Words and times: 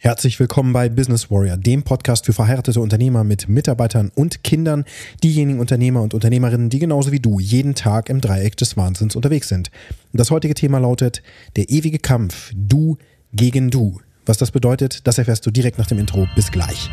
Herzlich 0.00 0.38
willkommen 0.38 0.72
bei 0.72 0.88
Business 0.88 1.28
Warrior, 1.28 1.56
dem 1.56 1.82
Podcast 1.82 2.26
für 2.26 2.32
verheiratete 2.32 2.80
Unternehmer 2.80 3.24
mit 3.24 3.48
Mitarbeitern 3.48 4.12
und 4.14 4.44
Kindern, 4.44 4.84
diejenigen 5.24 5.58
Unternehmer 5.58 6.02
und 6.02 6.14
Unternehmerinnen, 6.14 6.70
die 6.70 6.78
genauso 6.78 7.10
wie 7.10 7.18
du 7.18 7.40
jeden 7.40 7.74
Tag 7.74 8.08
im 8.08 8.20
Dreieck 8.20 8.56
des 8.56 8.76
Wahnsinns 8.76 9.16
unterwegs 9.16 9.48
sind. 9.48 9.72
Das 10.12 10.30
heutige 10.30 10.54
Thema 10.54 10.78
lautet 10.78 11.20
der 11.56 11.68
ewige 11.68 11.98
Kampf, 11.98 12.52
du 12.54 12.96
gegen 13.32 13.70
du. 13.70 14.00
Was 14.24 14.38
das 14.38 14.52
bedeutet, 14.52 15.04
das 15.04 15.18
erfährst 15.18 15.44
du 15.46 15.50
direkt 15.50 15.78
nach 15.78 15.86
dem 15.88 15.98
Intro. 15.98 16.28
Bis 16.36 16.52
gleich. 16.52 16.88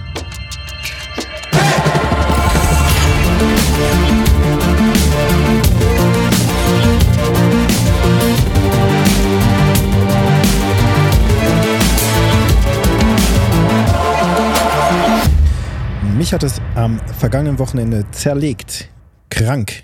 Mich 16.18 16.32
hat 16.32 16.44
es 16.44 16.62
am 16.76 17.00
vergangenen 17.20 17.60
Wochenende 17.60 18.10
zerlegt. 18.12 18.88
Krank. 19.30 19.84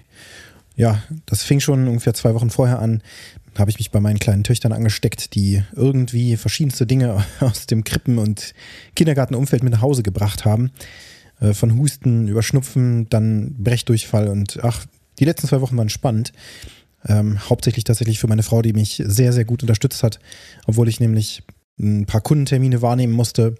Ja, 0.77 1.03
das 1.25 1.43
fing 1.43 1.59
schon 1.59 1.89
ungefähr 1.89 2.13
zwei 2.13 2.33
Wochen 2.33 2.49
vorher 2.49 2.79
an. 2.79 3.03
Habe 3.57 3.69
ich 3.69 3.79
mich 3.79 3.91
bei 3.91 3.99
meinen 3.99 4.17
kleinen 4.17 4.45
Töchtern 4.45 4.71
angesteckt, 4.71 5.35
die 5.35 5.61
irgendwie 5.75 6.37
verschiedenste 6.37 6.87
Dinge 6.87 7.25
aus 7.41 7.65
dem 7.65 7.83
Krippen- 7.83 8.17
und 8.17 8.53
Kindergartenumfeld 8.95 9.61
mit 9.61 9.73
nach 9.73 9.81
Hause 9.81 10.03
gebracht 10.03 10.45
haben. 10.45 10.71
Äh, 11.41 11.53
von 11.53 11.77
Husten 11.77 12.29
über 12.29 12.43
Schnupfen, 12.43 13.09
dann 13.09 13.55
Brechdurchfall 13.57 14.29
und 14.29 14.57
ach, 14.63 14.85
die 15.19 15.25
letzten 15.25 15.49
zwei 15.49 15.59
Wochen 15.59 15.75
waren 15.75 15.89
spannend. 15.89 16.31
Ähm, 17.05 17.39
hauptsächlich 17.49 17.83
tatsächlich 17.83 18.19
für 18.19 18.27
meine 18.27 18.43
Frau, 18.43 18.61
die 18.61 18.71
mich 18.71 19.03
sehr, 19.05 19.33
sehr 19.33 19.43
gut 19.43 19.63
unterstützt 19.63 20.01
hat, 20.01 20.19
obwohl 20.65 20.87
ich 20.87 21.01
nämlich 21.01 21.43
ein 21.77 22.05
paar 22.05 22.21
Kundentermine 22.21 22.81
wahrnehmen 22.81 23.11
musste. 23.11 23.55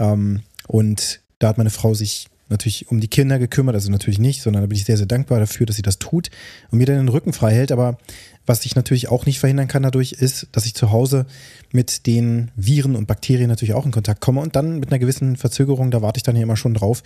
Ähm, 0.00 0.40
und 0.66 1.20
da 1.38 1.48
hat 1.48 1.58
meine 1.58 1.70
Frau 1.70 1.94
sich 1.94 2.28
natürlich 2.48 2.90
um 2.90 3.00
die 3.00 3.08
Kinder 3.08 3.38
gekümmert, 3.38 3.74
also 3.74 3.90
natürlich 3.90 4.18
nicht, 4.18 4.42
sondern 4.42 4.62
da 4.62 4.66
bin 4.66 4.76
ich 4.76 4.84
sehr, 4.84 4.96
sehr 4.96 5.06
dankbar 5.06 5.38
dafür, 5.38 5.66
dass 5.66 5.76
sie 5.76 5.82
das 5.82 5.98
tut 5.98 6.30
und 6.70 6.78
mir 6.78 6.86
dann 6.86 6.96
den 6.96 7.08
Rücken 7.08 7.32
frei 7.32 7.52
hält. 7.52 7.72
Aber 7.72 7.98
was 8.46 8.64
ich 8.64 8.74
natürlich 8.74 9.08
auch 9.08 9.26
nicht 9.26 9.38
verhindern 9.38 9.68
kann 9.68 9.82
dadurch, 9.82 10.12
ist, 10.12 10.48
dass 10.52 10.64
ich 10.64 10.74
zu 10.74 10.90
Hause 10.90 11.26
mit 11.72 12.06
den 12.06 12.50
Viren 12.56 12.96
und 12.96 13.06
Bakterien 13.06 13.48
natürlich 13.48 13.74
auch 13.74 13.84
in 13.84 13.92
Kontakt 13.92 14.20
komme 14.20 14.40
und 14.40 14.56
dann 14.56 14.80
mit 14.80 14.90
einer 14.90 14.98
gewissen 14.98 15.36
Verzögerung, 15.36 15.90
da 15.90 16.00
warte 16.00 16.18
ich 16.18 16.22
dann 16.22 16.36
ja 16.36 16.42
immer 16.42 16.56
schon 16.56 16.74
drauf, 16.74 17.02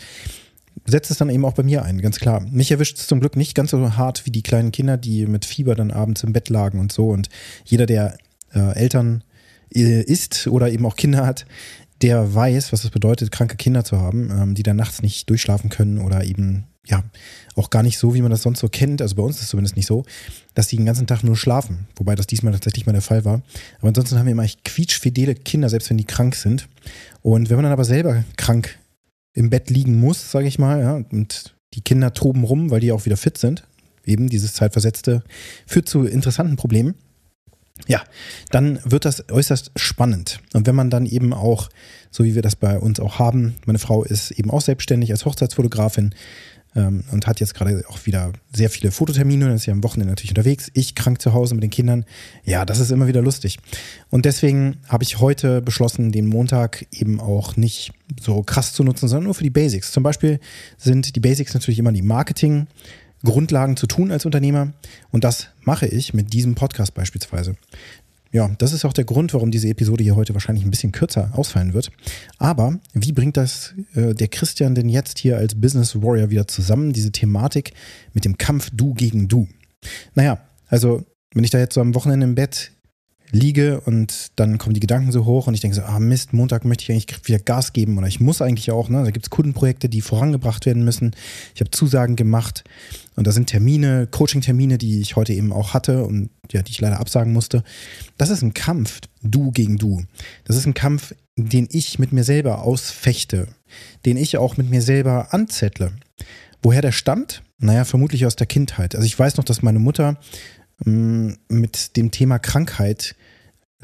setzt 0.86 1.10
es 1.10 1.18
dann 1.18 1.30
eben 1.30 1.44
auch 1.44 1.54
bei 1.54 1.64
mir 1.64 1.84
ein, 1.84 2.00
ganz 2.00 2.18
klar. 2.18 2.40
Mich 2.40 2.70
erwischt 2.70 2.98
es 2.98 3.06
zum 3.06 3.20
Glück 3.20 3.36
nicht 3.36 3.54
ganz 3.54 3.72
so 3.72 3.96
hart 3.96 4.24
wie 4.26 4.30
die 4.30 4.42
kleinen 4.42 4.72
Kinder, 4.72 4.96
die 4.96 5.26
mit 5.26 5.44
Fieber 5.44 5.74
dann 5.74 5.90
abends 5.90 6.22
im 6.22 6.32
Bett 6.32 6.48
lagen 6.48 6.78
und 6.78 6.92
so. 6.92 7.08
Und 7.08 7.28
jeder, 7.64 7.86
der 7.86 8.16
äh, 8.54 8.74
Eltern 8.74 9.24
äh, 9.74 10.02
ist 10.02 10.46
oder 10.46 10.70
eben 10.70 10.86
auch 10.86 10.96
Kinder 10.96 11.26
hat, 11.26 11.46
der 12.02 12.34
weiß, 12.34 12.72
was 12.72 12.84
es 12.84 12.90
bedeutet, 12.90 13.30
kranke 13.30 13.56
Kinder 13.56 13.84
zu 13.84 13.98
haben, 13.98 14.30
ähm, 14.30 14.54
die 14.54 14.62
dann 14.62 14.76
nachts 14.76 15.02
nicht 15.02 15.30
durchschlafen 15.30 15.70
können 15.70 15.98
oder 15.98 16.24
eben, 16.24 16.64
ja, 16.84 17.04
auch 17.54 17.70
gar 17.70 17.82
nicht 17.82 17.98
so, 17.98 18.14
wie 18.14 18.22
man 18.22 18.30
das 18.30 18.42
sonst 18.42 18.60
so 18.60 18.68
kennt. 18.68 19.00
Also 19.00 19.14
bei 19.14 19.22
uns 19.22 19.36
ist 19.36 19.42
es 19.42 19.48
zumindest 19.48 19.76
nicht 19.76 19.86
so, 19.86 20.04
dass 20.54 20.68
die 20.68 20.76
den 20.76 20.86
ganzen 20.86 21.06
Tag 21.06 21.22
nur 21.22 21.36
schlafen. 21.36 21.86
Wobei 21.96 22.14
das 22.14 22.26
diesmal 22.26 22.52
tatsächlich 22.52 22.86
mal 22.86 22.92
der 22.92 23.02
Fall 23.02 23.24
war. 23.24 23.42
Aber 23.78 23.88
ansonsten 23.88 24.18
haben 24.18 24.26
wir 24.26 24.32
immer 24.32 24.42
echt 24.42 24.64
quietschfidele 24.64 25.34
Kinder, 25.34 25.68
selbst 25.68 25.90
wenn 25.90 25.98
die 25.98 26.04
krank 26.04 26.34
sind. 26.34 26.68
Und 27.22 27.50
wenn 27.50 27.56
man 27.56 27.64
dann 27.64 27.72
aber 27.72 27.84
selber 27.84 28.24
krank 28.36 28.78
im 29.34 29.50
Bett 29.50 29.70
liegen 29.70 29.98
muss, 29.98 30.30
sage 30.30 30.48
ich 30.48 30.58
mal, 30.58 30.80
ja, 30.80 30.94
und 31.10 31.54
die 31.74 31.80
Kinder 31.80 32.12
toben 32.12 32.44
rum, 32.44 32.70
weil 32.70 32.80
die 32.80 32.92
auch 32.92 33.06
wieder 33.06 33.16
fit 33.16 33.38
sind, 33.38 33.64
eben 34.04 34.28
dieses 34.28 34.54
Zeitversetzte, 34.54 35.22
führt 35.66 35.88
zu 35.88 36.04
interessanten 36.04 36.56
Problemen 36.56 36.94
ja, 37.86 38.02
dann 38.50 38.78
wird 38.84 39.04
das 39.04 39.28
äußerst 39.30 39.72
spannend. 39.76 40.40
Und 40.52 40.66
wenn 40.66 40.74
man 40.74 40.90
dann 40.90 41.06
eben 41.06 41.32
auch, 41.32 41.68
so 42.10 42.24
wie 42.24 42.34
wir 42.34 42.42
das 42.42 42.56
bei 42.56 42.78
uns 42.78 43.00
auch 43.00 43.18
haben, 43.18 43.56
meine 43.66 43.78
Frau 43.78 44.04
ist 44.04 44.30
eben 44.32 44.50
auch 44.50 44.60
selbstständig 44.60 45.10
als 45.10 45.24
Hochzeitsfotografin 45.24 46.14
ähm, 46.76 47.04
und 47.10 47.26
hat 47.26 47.40
jetzt 47.40 47.54
gerade 47.54 47.84
auch 47.88 48.06
wieder 48.06 48.32
sehr 48.52 48.70
viele 48.70 48.92
Fototermine 48.92 49.46
und 49.46 49.52
ist 49.52 49.66
ja 49.66 49.72
am 49.72 49.82
Wochenende 49.82 50.12
natürlich 50.12 50.30
unterwegs. 50.30 50.70
Ich 50.74 50.94
krank 50.94 51.20
zu 51.20 51.32
Hause 51.32 51.54
mit 51.54 51.64
den 51.64 51.70
Kindern. 51.70 52.04
Ja, 52.44 52.64
das 52.64 52.78
ist 52.78 52.90
immer 52.90 53.08
wieder 53.08 53.22
lustig. 53.22 53.58
Und 54.10 54.26
deswegen 54.26 54.78
habe 54.88 55.04
ich 55.04 55.18
heute 55.18 55.60
beschlossen, 55.60 56.12
den 56.12 56.26
Montag 56.26 56.86
eben 56.92 57.20
auch 57.20 57.56
nicht 57.56 57.92
so 58.20 58.42
krass 58.42 58.74
zu 58.74 58.84
nutzen, 58.84 59.08
sondern 59.08 59.24
nur 59.24 59.34
für 59.34 59.44
die 59.44 59.50
Basics. 59.50 59.92
Zum 59.92 60.02
Beispiel 60.02 60.38
sind 60.76 61.16
die 61.16 61.20
Basics 61.20 61.54
natürlich 61.54 61.78
immer 61.78 61.92
die 61.92 62.02
Marketing- 62.02 62.66
Grundlagen 63.22 63.76
zu 63.76 63.86
tun 63.86 64.10
als 64.10 64.26
Unternehmer. 64.26 64.72
Und 65.10 65.24
das 65.24 65.48
mache 65.62 65.86
ich 65.86 66.14
mit 66.14 66.32
diesem 66.32 66.54
Podcast 66.54 66.94
beispielsweise. 66.94 67.56
Ja, 68.32 68.50
das 68.56 68.72
ist 68.72 68.86
auch 68.86 68.94
der 68.94 69.04
Grund, 69.04 69.34
warum 69.34 69.50
diese 69.50 69.68
Episode 69.68 70.02
hier 70.02 70.16
heute 70.16 70.32
wahrscheinlich 70.32 70.64
ein 70.64 70.70
bisschen 70.70 70.90
kürzer 70.90 71.30
ausfallen 71.34 71.74
wird. 71.74 71.90
Aber 72.38 72.78
wie 72.94 73.12
bringt 73.12 73.36
das 73.36 73.74
äh, 73.94 74.14
der 74.14 74.28
Christian 74.28 74.74
denn 74.74 74.88
jetzt 74.88 75.18
hier 75.18 75.36
als 75.36 75.54
Business 75.54 75.96
Warrior 75.96 76.30
wieder 76.30 76.48
zusammen, 76.48 76.94
diese 76.94 77.12
Thematik 77.12 77.74
mit 78.14 78.24
dem 78.24 78.38
Kampf 78.38 78.70
Du 78.72 78.94
gegen 78.94 79.28
Du? 79.28 79.48
Naja, 80.14 80.38
also 80.68 81.04
wenn 81.34 81.44
ich 81.44 81.50
da 81.50 81.58
jetzt 81.58 81.74
so 81.74 81.82
am 81.82 81.94
Wochenende 81.94 82.24
im 82.24 82.34
Bett 82.34 82.72
liege 83.32 83.80
und 83.80 84.30
dann 84.36 84.58
kommen 84.58 84.74
die 84.74 84.80
Gedanken 84.80 85.12
so 85.12 85.24
hoch 85.24 85.46
und 85.46 85.54
ich 85.54 85.60
denke 85.60 85.74
so, 85.74 85.82
ah 85.82 85.98
Mist, 85.98 86.32
Montag 86.32 86.64
möchte 86.64 86.84
ich 86.84 86.92
eigentlich 86.92 87.28
wieder 87.28 87.38
Gas 87.38 87.72
geben 87.72 87.98
oder 87.98 88.06
ich 88.06 88.20
muss 88.20 88.42
eigentlich 88.42 88.70
auch, 88.70 88.88
ne? 88.88 89.02
Da 89.04 89.10
gibt 89.10 89.26
es 89.26 89.30
Kundenprojekte, 89.30 89.88
die 89.88 90.02
vorangebracht 90.02 90.66
werden 90.66 90.84
müssen. 90.84 91.12
Ich 91.54 91.60
habe 91.60 91.70
Zusagen 91.70 92.16
gemacht 92.16 92.64
und 93.14 93.26
da 93.26 93.32
sind 93.32 93.46
Termine, 93.46 94.06
Coaching-Termine, 94.10 94.78
die 94.78 95.00
ich 95.00 95.16
heute 95.16 95.32
eben 95.32 95.52
auch 95.52 95.74
hatte 95.74 96.04
und 96.04 96.30
ja, 96.50 96.62
die 96.62 96.70
ich 96.70 96.80
leider 96.80 97.00
absagen 97.00 97.32
musste. 97.32 97.62
Das 98.16 98.30
ist 98.30 98.42
ein 98.42 98.54
Kampf, 98.54 99.00
du 99.22 99.50
gegen 99.52 99.76
du. 99.76 100.04
Das 100.44 100.56
ist 100.56 100.66
ein 100.66 100.74
Kampf, 100.74 101.14
den 101.36 101.68
ich 101.70 101.98
mit 101.98 102.12
mir 102.12 102.24
selber 102.24 102.62
ausfechte, 102.62 103.48
den 104.04 104.16
ich 104.16 104.38
auch 104.38 104.56
mit 104.56 104.70
mir 104.70 104.82
selber 104.82 105.32
anzettle. 105.32 105.92
Woher 106.62 106.82
der 106.82 106.92
stammt? 106.92 107.42
Naja, 107.58 107.84
vermutlich 107.84 108.26
aus 108.26 108.36
der 108.36 108.46
Kindheit. 108.46 108.94
Also 108.94 109.06
ich 109.06 109.18
weiß 109.18 109.36
noch, 109.36 109.44
dass 109.44 109.62
meine 109.62 109.78
Mutter 109.78 110.18
mm, 110.84 111.32
mit 111.48 111.96
dem 111.96 112.10
Thema 112.10 112.38
Krankheit 112.38 113.14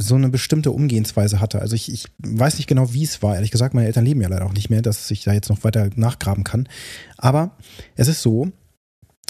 so 0.00 0.15
eine 0.15 0.28
bestimmte 0.28 0.71
Umgehensweise 0.71 1.41
hatte. 1.41 1.61
Also 1.61 1.75
ich, 1.75 1.93
ich 1.93 2.06
weiß 2.19 2.56
nicht 2.56 2.69
genau, 2.69 2.93
wie 2.93 3.03
es 3.03 3.21
war. 3.21 3.34
Ehrlich 3.34 3.50
gesagt, 3.50 3.75
meine 3.75 3.88
Eltern 3.88 4.05
leben 4.05 4.22
ja 4.22 4.28
leider 4.28 4.47
auch 4.47 4.53
nicht 4.53 4.71
mehr, 4.71 4.81
dass 4.81 5.11
ich 5.11 5.25
da 5.25 5.33
jetzt 5.33 5.49
noch 5.49 5.65
weiter 5.65 5.91
nachgraben 5.97 6.44
kann. 6.44 6.69
Aber 7.17 7.56
es 7.97 8.06
ist 8.06 8.22
so, 8.22 8.53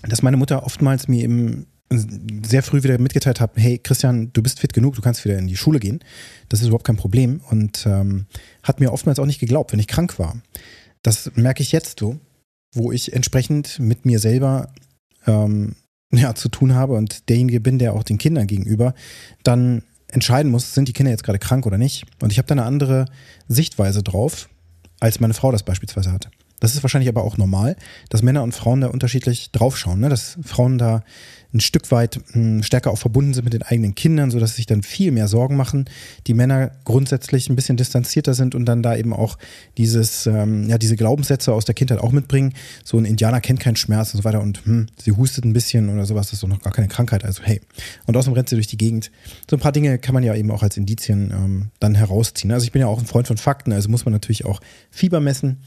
dass 0.07 0.23
meine 0.23 0.37
Mutter 0.37 0.65
oftmals 0.65 1.09
mir 1.09 1.23
eben 1.25 1.67
sehr 1.91 2.63
früh 2.63 2.83
wieder 2.83 2.99
mitgeteilt 2.99 3.41
hat, 3.41 3.53
hey 3.55 3.79
Christian, 3.79 4.31
du 4.33 4.43
bist 4.43 4.61
fit 4.61 4.73
genug, 4.73 4.95
du 4.95 5.01
kannst 5.01 5.25
wieder 5.25 5.39
in 5.39 5.47
die 5.47 5.57
Schule 5.57 5.81
gehen. 5.81 6.01
Das 6.49 6.61
ist 6.61 6.67
überhaupt 6.67 6.87
kein 6.87 6.97
Problem. 6.97 7.41
Und 7.51 7.87
ähm, 7.87 8.27
hat 8.63 8.81
mir 8.81 8.93
oftmals 8.93 9.19
auch 9.19 9.27
nicht 9.27 9.41
geglaubt, 9.41 9.73
wenn 9.73 9.81
ich 9.81 9.89
krank 9.89 10.19
war. 10.19 10.37
Das 11.03 11.31
merke 11.35 11.63
ich 11.63 11.73
jetzt 11.73 12.01
so, 12.01 12.19
wo 12.75 12.93
ich 12.93 13.15
entsprechend 13.15 13.79
mit 13.79 14.05
mir 14.05 14.19
selber 14.19 14.71
ähm, 15.27 15.77
ja, 16.13 16.35
zu 16.35 16.49
tun 16.49 16.75
habe 16.75 16.95
und 16.95 17.29
derjenige 17.29 17.61
bin, 17.61 17.79
der 17.79 17.95
auch 17.95 18.03
den 18.03 18.19
Kindern 18.19 18.47
gegenüber 18.47 18.95
dann 19.43 19.83
entscheiden 20.09 20.51
muss, 20.51 20.75
sind 20.75 20.89
die 20.89 20.93
Kinder 20.93 21.11
jetzt 21.11 21.25
gerade 21.25 21.39
krank 21.39 21.67
oder 21.67 21.79
nicht. 21.79 22.05
Und 22.23 22.33
ich 22.33 22.39
habe 22.39 22.47
da 22.47 22.55
eine 22.55 22.65
andere 22.65 23.07
Sichtweise 23.47 24.03
drauf, 24.03 24.49
als 25.01 25.21
meine 25.21 25.35
Frau 25.35 25.53
das 25.53 25.63
beispielsweise 25.63 26.13
hatte. 26.13 26.31
Das 26.61 26.75
ist 26.75 26.83
wahrscheinlich 26.83 27.09
aber 27.09 27.23
auch 27.23 27.37
normal, 27.37 27.77
dass 28.09 28.23
Männer 28.23 28.43
und 28.43 28.53
Frauen 28.53 28.81
da 28.81 28.89
unterschiedlich 28.89 29.53
draufschauen, 29.53 30.01
ne? 30.01 30.09
dass 30.09 30.39
Frauen 30.43 30.79
da 30.79 31.03
ein 31.55 31.61
Stück 31.61 31.91
weit 31.91 32.21
hm, 32.33 32.63
stärker 32.63 32.91
auch 32.91 32.99
verbunden 32.99 33.33
sind 33.33 33.45
mit 33.45 33.55
den 33.55 33.63
eigenen 33.63 33.95
Kindern, 33.95 34.31
sodass 34.31 34.51
sie 34.51 34.57
sich 34.57 34.67
dann 34.67 34.83
viel 34.83 35.13
mehr 35.13 35.29
Sorgen 35.29 35.57
machen. 35.57 35.87
Die 36.27 36.35
Männer 36.35 36.73
grundsätzlich 36.85 37.49
ein 37.49 37.57
bisschen 37.57 37.79
distanzierter 37.79 38.35
sind 38.35 38.55
und 38.55 38.67
dann 38.67 38.83
da 38.83 38.97
eben 38.97 39.15
auch 39.15 39.39
dieses, 39.79 40.27
ähm, 40.27 40.69
ja, 40.69 40.77
diese 40.77 40.97
Glaubenssätze 40.97 41.55
aus 41.55 41.65
der 41.65 41.75
Kindheit 41.75 42.01
auch 42.01 42.13
mitbringen. 42.13 42.53
So 42.85 42.99
ein 42.99 43.07
Indianer 43.07 43.41
kennt 43.41 43.61
keinen 43.61 43.77
Schmerz 43.77 44.13
und 44.13 44.19
so 44.19 44.25
weiter 44.25 44.43
und 44.43 44.65
hm, 44.67 44.89
sie 44.99 45.13
hustet 45.13 45.47
ein 45.47 45.55
bisschen 45.55 45.89
oder 45.89 46.05
sowas, 46.05 46.27
das 46.27 46.35
ist 46.35 46.43
doch 46.43 46.49
noch 46.49 46.61
gar 46.61 46.73
keine 46.73 46.89
Krankheit. 46.89 47.25
Also 47.25 47.43
hey. 47.43 47.63
Und 48.05 48.17
außerdem 48.17 48.35
rennt 48.35 48.51
sie 48.51 48.57
durch 48.57 48.67
die 48.67 48.77
Gegend. 48.77 49.11
So 49.49 49.57
ein 49.57 49.61
paar 49.61 49.73
Dinge 49.73 49.99
kann 49.99 50.15
man 50.15 50.25
ja 50.25 50.35
eben 50.35 50.51
auch 50.51 50.63
als 50.63 50.77
Indizien 50.77 51.31
ähm, 51.31 51.71
dann 51.81 51.95
herausziehen. 51.95 52.53
Also 52.53 52.65
ich 52.65 52.73
bin 52.73 52.81
ja 52.81 52.89
auch 52.89 52.99
ein 52.99 53.07
Freund 53.07 53.27
von 53.27 53.39
Fakten, 53.39 53.73
also 53.73 53.89
muss 53.89 54.05
man 54.05 54.13
natürlich 54.13 54.45
auch 54.45 54.61
Fieber 54.91 55.21
messen 55.21 55.63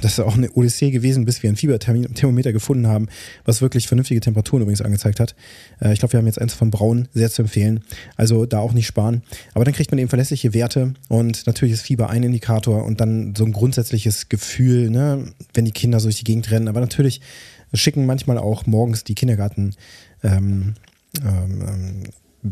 das 0.00 0.12
ist 0.12 0.20
auch 0.20 0.36
eine 0.36 0.50
Odyssee 0.52 0.90
gewesen, 0.90 1.24
bis 1.24 1.42
wir 1.42 1.50
ein 1.50 1.56
Fieberthermometer 1.56 2.52
gefunden 2.52 2.86
haben, 2.86 3.08
was 3.44 3.60
wirklich 3.60 3.86
vernünftige 3.86 4.20
Temperaturen 4.20 4.62
übrigens 4.62 4.82
angezeigt 4.82 5.20
hat. 5.20 5.34
Äh, 5.80 5.92
ich 5.92 5.98
glaube, 5.98 6.12
wir 6.12 6.18
haben 6.18 6.26
jetzt 6.26 6.40
eins 6.40 6.54
von 6.54 6.70
Braun, 6.70 7.08
sehr 7.14 7.30
zu 7.30 7.42
empfehlen. 7.42 7.80
Also 8.16 8.46
da 8.46 8.58
auch 8.58 8.72
nicht 8.72 8.86
sparen. 8.86 9.22
Aber 9.54 9.64
dann 9.64 9.74
kriegt 9.74 9.90
man 9.90 9.98
eben 9.98 10.08
verlässliche 10.08 10.54
Werte 10.54 10.94
und 11.08 11.46
natürlich 11.46 11.74
ist 11.74 11.82
Fieber 11.82 12.10
ein 12.10 12.22
Indikator 12.22 12.84
und 12.84 13.00
dann 13.00 13.34
so 13.36 13.44
ein 13.44 13.52
grundsätzliches 13.52 14.28
Gefühl, 14.28 14.90
ne, 14.90 15.32
wenn 15.54 15.64
die 15.64 15.72
Kinder 15.72 16.00
so 16.00 16.06
durch 16.06 16.18
die 16.18 16.24
Gegend 16.24 16.50
rennen. 16.50 16.68
Aber 16.68 16.80
natürlich 16.80 17.20
schicken 17.74 18.06
manchmal 18.06 18.38
auch 18.38 18.66
morgens 18.66 19.04
die 19.04 19.14
Kindergarten 19.14 19.74
ähm, 20.22 20.74
ähm, 21.22 21.62
ähm 21.66 22.02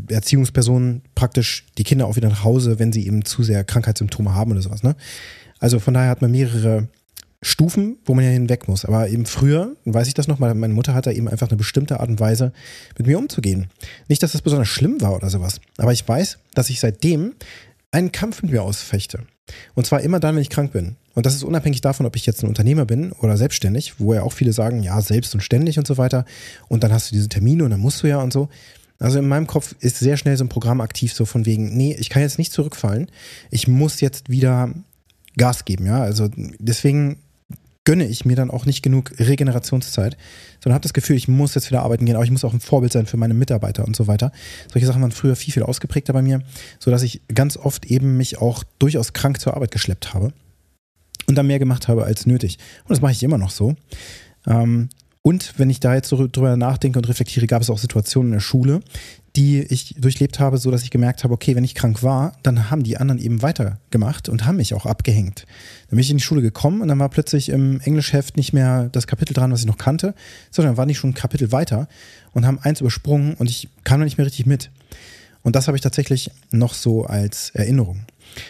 Erziehungspersonen 0.08 1.02
praktisch 1.14 1.64
die 1.78 1.84
Kinder 1.84 2.06
auch 2.06 2.16
wieder 2.16 2.28
nach 2.28 2.42
Hause, 2.42 2.80
wenn 2.80 2.92
sie 2.92 3.06
eben 3.06 3.24
zu 3.24 3.44
sehr 3.44 3.62
Krankheitssymptome 3.62 4.34
haben 4.34 4.50
oder 4.50 4.60
sowas. 4.60 4.82
Ne? 4.82 4.96
Also 5.58 5.78
von 5.78 5.94
daher 5.94 6.10
hat 6.10 6.22
man 6.22 6.32
mehrere 6.32 6.88
Stufen, 7.42 7.98
wo 8.04 8.14
man 8.14 8.24
ja 8.24 8.30
hinweg 8.30 8.68
muss. 8.68 8.84
Aber 8.84 9.08
eben 9.08 9.26
früher, 9.26 9.76
weiß 9.84 10.08
ich 10.08 10.14
das 10.14 10.28
noch 10.28 10.38
meine 10.38 10.74
Mutter 10.74 10.94
hatte 10.94 11.12
eben 11.12 11.28
einfach 11.28 11.48
eine 11.48 11.56
bestimmte 11.56 12.00
Art 12.00 12.08
und 12.08 12.20
Weise, 12.20 12.52
mit 12.96 13.06
mir 13.06 13.18
umzugehen. 13.18 13.68
Nicht, 14.08 14.22
dass 14.22 14.32
das 14.32 14.42
besonders 14.42 14.68
schlimm 14.68 15.00
war 15.00 15.14
oder 15.14 15.30
sowas, 15.30 15.60
aber 15.76 15.92
ich 15.92 16.06
weiß, 16.06 16.38
dass 16.54 16.70
ich 16.70 16.80
seitdem 16.80 17.34
einen 17.90 18.12
Kampf 18.12 18.42
mit 18.42 18.52
mir 18.52 18.62
ausfechte. 18.62 19.20
Und 19.74 19.86
zwar 19.86 20.00
immer 20.00 20.20
dann, 20.20 20.34
wenn 20.34 20.42
ich 20.42 20.50
krank 20.50 20.72
bin. 20.72 20.96
Und 21.14 21.24
das 21.24 21.34
ist 21.34 21.44
unabhängig 21.44 21.80
davon, 21.80 22.04
ob 22.04 22.16
ich 22.16 22.26
jetzt 22.26 22.42
ein 22.42 22.48
Unternehmer 22.48 22.84
bin 22.84 23.12
oder 23.12 23.36
selbstständig, 23.36 24.00
wo 24.00 24.12
ja 24.12 24.22
auch 24.22 24.32
viele 24.32 24.52
sagen, 24.52 24.82
ja, 24.82 25.00
selbst 25.00 25.34
und 25.34 25.40
ständig 25.40 25.78
und 25.78 25.86
so 25.86 25.96
weiter. 25.96 26.24
Und 26.68 26.82
dann 26.84 26.92
hast 26.92 27.10
du 27.10 27.14
diese 27.14 27.28
Termine 27.28 27.64
und 27.64 27.70
dann 27.70 27.80
musst 27.80 28.02
du 28.02 28.08
ja 28.08 28.20
und 28.20 28.32
so. 28.32 28.48
Also 28.98 29.18
in 29.18 29.28
meinem 29.28 29.46
Kopf 29.46 29.74
ist 29.80 29.98
sehr 29.98 30.16
schnell 30.16 30.36
so 30.36 30.44
ein 30.44 30.48
Programm 30.48 30.80
aktiv, 30.80 31.12
so 31.12 31.24
von 31.24 31.46
wegen, 31.46 31.76
nee, 31.76 31.94
ich 31.98 32.08
kann 32.08 32.22
jetzt 32.22 32.38
nicht 32.38 32.52
zurückfallen. 32.52 33.10
Ich 33.50 33.68
muss 33.68 34.00
jetzt 34.00 34.30
wieder 34.30 34.72
Gas 35.36 35.64
geben, 35.64 35.86
ja. 35.86 36.02
Also 36.02 36.28
deswegen 36.58 37.18
gönne 37.86 38.06
ich 38.06 38.26
mir 38.26 38.36
dann 38.36 38.50
auch 38.50 38.66
nicht 38.66 38.82
genug 38.82 39.12
Regenerationszeit, 39.18 40.18
sondern 40.60 40.74
habe 40.74 40.82
das 40.82 40.92
Gefühl, 40.92 41.16
ich 41.16 41.28
muss 41.28 41.54
jetzt 41.54 41.70
wieder 41.70 41.82
arbeiten 41.82 42.04
gehen, 42.04 42.16
aber 42.16 42.24
ich 42.24 42.30
muss 42.30 42.44
auch 42.44 42.52
ein 42.52 42.60
Vorbild 42.60 42.92
sein 42.92 43.06
für 43.06 43.16
meine 43.16 43.32
Mitarbeiter 43.32 43.86
und 43.86 43.96
so 43.96 44.06
weiter. 44.08 44.32
Solche 44.70 44.86
Sachen 44.86 45.00
waren 45.00 45.12
früher 45.12 45.36
viel, 45.36 45.54
viel 45.54 45.62
ausgeprägter 45.62 46.12
bei 46.12 46.20
mir, 46.20 46.42
sodass 46.78 47.02
ich 47.02 47.22
ganz 47.32 47.56
oft 47.56 47.86
eben 47.86 48.18
mich 48.18 48.38
auch 48.38 48.64
durchaus 48.78 49.14
krank 49.14 49.40
zur 49.40 49.54
Arbeit 49.54 49.70
geschleppt 49.70 50.12
habe 50.12 50.32
und 51.26 51.36
dann 51.36 51.46
mehr 51.46 51.60
gemacht 51.60 51.88
habe 51.88 52.04
als 52.04 52.26
nötig. 52.26 52.58
Und 52.84 52.90
das 52.90 53.00
mache 53.00 53.12
ich 53.12 53.22
immer 53.22 53.38
noch 53.38 53.50
so. 53.50 53.76
Ähm, 54.46 54.88
und 55.22 55.54
wenn 55.56 55.70
ich 55.70 55.80
da 55.80 55.94
jetzt 55.94 56.08
so 56.08 56.26
drüber 56.26 56.56
nachdenke 56.56 56.98
und 56.98 57.08
reflektiere, 57.08 57.46
gab 57.46 57.62
es 57.62 57.70
auch 57.70 57.78
Situationen 57.78 58.28
in 58.28 58.34
der 58.34 58.40
Schule, 58.40 58.80
die 59.36 59.60
ich 59.60 59.94
durchlebt 59.98 60.40
habe, 60.40 60.56
so 60.56 60.70
dass 60.70 60.82
ich 60.82 60.90
gemerkt 60.90 61.22
habe, 61.22 61.34
okay, 61.34 61.54
wenn 61.54 61.64
ich 61.64 61.74
krank 61.74 62.02
war, 62.02 62.32
dann 62.42 62.70
haben 62.70 62.82
die 62.82 62.96
anderen 62.96 63.20
eben 63.20 63.42
weitergemacht 63.42 64.30
und 64.30 64.46
haben 64.46 64.56
mich 64.56 64.72
auch 64.72 64.86
abgehängt. 64.86 65.44
Dann 65.88 65.96
bin 65.96 65.98
ich 65.98 66.10
in 66.10 66.16
die 66.16 66.22
Schule 66.22 66.40
gekommen 66.40 66.80
und 66.80 66.88
dann 66.88 66.98
war 66.98 67.10
plötzlich 67.10 67.50
im 67.50 67.80
Englischheft 67.80 68.36
nicht 68.38 68.54
mehr 68.54 68.88
das 68.90 69.06
Kapitel 69.06 69.34
dran, 69.34 69.52
was 69.52 69.60
ich 69.60 69.66
noch 69.66 69.76
kannte, 69.76 70.14
sondern 70.50 70.78
war 70.78 70.86
nicht 70.86 70.98
schon 70.98 71.10
ein 71.10 71.14
Kapitel 71.14 71.52
weiter 71.52 71.86
und 72.32 72.46
haben 72.46 72.58
eins 72.58 72.80
übersprungen 72.80 73.34
und 73.34 73.50
ich 73.50 73.68
kam 73.84 74.00
da 74.00 74.04
nicht 74.04 74.16
mehr 74.16 74.26
richtig 74.26 74.46
mit. 74.46 74.70
Und 75.42 75.54
das 75.54 75.68
habe 75.68 75.76
ich 75.76 75.82
tatsächlich 75.82 76.30
noch 76.50 76.74
so 76.74 77.04
als 77.04 77.50
Erinnerung. 77.50 78.06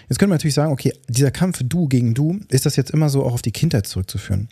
Jetzt 0.08 0.18
könnte 0.18 0.28
man 0.28 0.36
natürlich 0.36 0.54
sagen, 0.54 0.72
okay, 0.72 0.92
dieser 1.08 1.30
Kampf 1.30 1.60
du 1.64 1.88
gegen 1.88 2.14
du, 2.14 2.40
ist 2.48 2.66
das 2.66 2.76
jetzt 2.76 2.90
immer 2.90 3.08
so 3.08 3.24
auch 3.24 3.34
auf 3.34 3.42
die 3.42 3.52
Kindheit 3.52 3.86
zurückzuführen? 3.86 4.48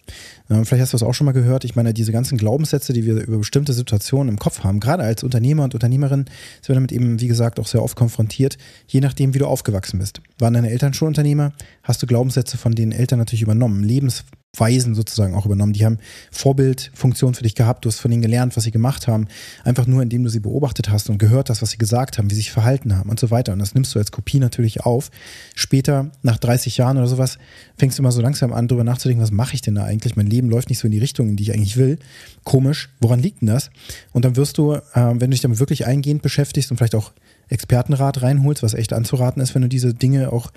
Ähm, 0.51 0.65
vielleicht 0.65 0.83
hast 0.83 0.93
du 0.93 0.97
es 0.97 1.03
auch 1.03 1.15
schon 1.15 1.25
mal 1.25 1.33
gehört. 1.33 1.65
Ich 1.65 1.77
meine, 1.77 1.95
diese 1.95 2.13
ganzen 2.13 2.39
Glaubenssätze, 2.39 2.93
die 2.93 3.05
wir 3.05 3.23
über 3.23 3.39
bestimmte 3.39 3.73
Situationen 3.73 4.29
im 4.29 4.39
Kopf 4.39 4.65
haben, 4.65 4.81
gerade 4.81 5.03
als 5.03 5.23
Unternehmer 5.23 5.65
und 5.65 5.75
Unternehmerin, 5.75 6.27
sind 6.61 6.69
wir 6.69 6.75
damit 6.75 6.93
eben, 6.93 7.21
wie 7.21 7.29
gesagt, 7.29 7.61
auch 7.61 7.67
sehr 7.67 7.83
oft 7.83 7.97
konfrontiert, 7.97 8.59
je 8.87 9.01
nachdem, 9.01 9.35
wie 9.35 9.39
du 9.39 9.47
aufgewachsen 9.47 9.99
bist. 9.99 10.21
Waren 10.39 10.55
deine 10.55 10.71
Eltern 10.71 10.95
schon 10.95 11.09
Unternehmer? 11.09 11.53
Hast 11.83 12.03
du 12.03 12.07
Glaubenssätze 12.07 12.57
von 12.59 12.75
den 12.75 12.93
Eltern 12.93 13.19
natürlich 13.19 13.43
übernommen? 13.43 13.83
Lebens 13.83 14.25
Weisen 14.57 14.95
sozusagen 14.95 15.35
auch 15.35 15.47
übernommen. 15.47 15.73
Die 15.73 15.85
haben 15.85 15.99
Vorbildfunktion 16.31 17.35
für 17.35 17.43
dich 17.43 17.55
gehabt. 17.55 17.85
Du 17.85 17.89
hast 17.89 18.01
von 18.01 18.13
ihnen 18.13 18.23
gelernt, 18.23 18.57
was 18.57 18.65
sie 18.65 18.71
gemacht 18.71 19.09
haben. 19.09 19.27
Einfach 19.65 19.87
nur, 19.87 20.03
indem 20.03 20.25
du 20.25 20.31
sie 20.31 20.41
beobachtet 20.41 20.91
hast 20.91 21.11
und 21.11 21.19
gehört 21.19 21.51
hast, 21.51 21.63
was 21.63 21.71
sie 21.71 21.79
gesagt 21.79 22.19
haben, 22.19 22.31
wie 22.31 22.35
sie 22.35 22.43
sich 22.43 22.53
verhalten 22.53 22.97
haben 22.97 23.11
und 23.11 23.21
so 23.21 23.31
weiter. 23.31 23.53
Und 23.53 23.59
das 23.59 23.75
nimmst 23.75 23.95
du 23.95 23.99
als 23.99 24.13
Kopie 24.13 24.39
natürlich 24.39 24.83
auf. 24.83 25.11
Später, 25.55 26.11
nach 26.23 26.39
30 26.39 26.77
Jahren 26.77 26.97
oder 26.97 27.07
sowas, 27.07 27.39
fängst 27.77 27.99
du 27.99 28.03
mal 28.03 28.13
so 28.13 28.21
langsam 28.21 28.53
an, 28.53 28.69
darüber 28.69 28.85
nachzudenken, 28.85 29.23
was 29.23 29.31
mache 29.31 29.55
ich 29.55 29.63
denn 29.63 29.75
da 29.75 29.85
eigentlich? 29.85 30.17
Mein 30.17 30.27
Leben 30.27 30.49
läuft 30.49 30.69
nicht 30.69 30.79
so 30.79 30.87
in 30.87 30.93
die 30.93 30.99
Richtung, 30.99 31.29
in 31.29 31.37
die 31.37 31.45
ich 31.45 31.55
eigentlich 31.55 31.77
will. 31.77 31.99
Komisch. 32.45 32.91
Woran 33.01 33.21
liegt 33.21 33.41
denn 33.41 33.49
das? 33.49 33.71
Und 34.13 34.25
dann 34.25 34.37
wirst 34.37 34.59
du, 34.59 34.75
äh, 34.75 34.81
wenn 34.95 35.19
du 35.19 35.29
dich 35.29 35.41
damit 35.41 35.59
wirklich 35.59 35.87
eingehend 35.87 36.23
beschäftigst 36.23 36.71
und 36.71 36.77
vielleicht 36.77 36.95
auch 36.95 37.13
Expertenrat 37.49 38.23
reinholst, 38.23 38.63
was 38.63 38.75
echt 38.75 38.93
anzuraten 38.93 39.43
ist, 39.43 39.55
wenn 39.55 39.63
du 39.63 39.69
diese 39.69 39.93
Dinge 39.95 40.33
auch 40.33 40.51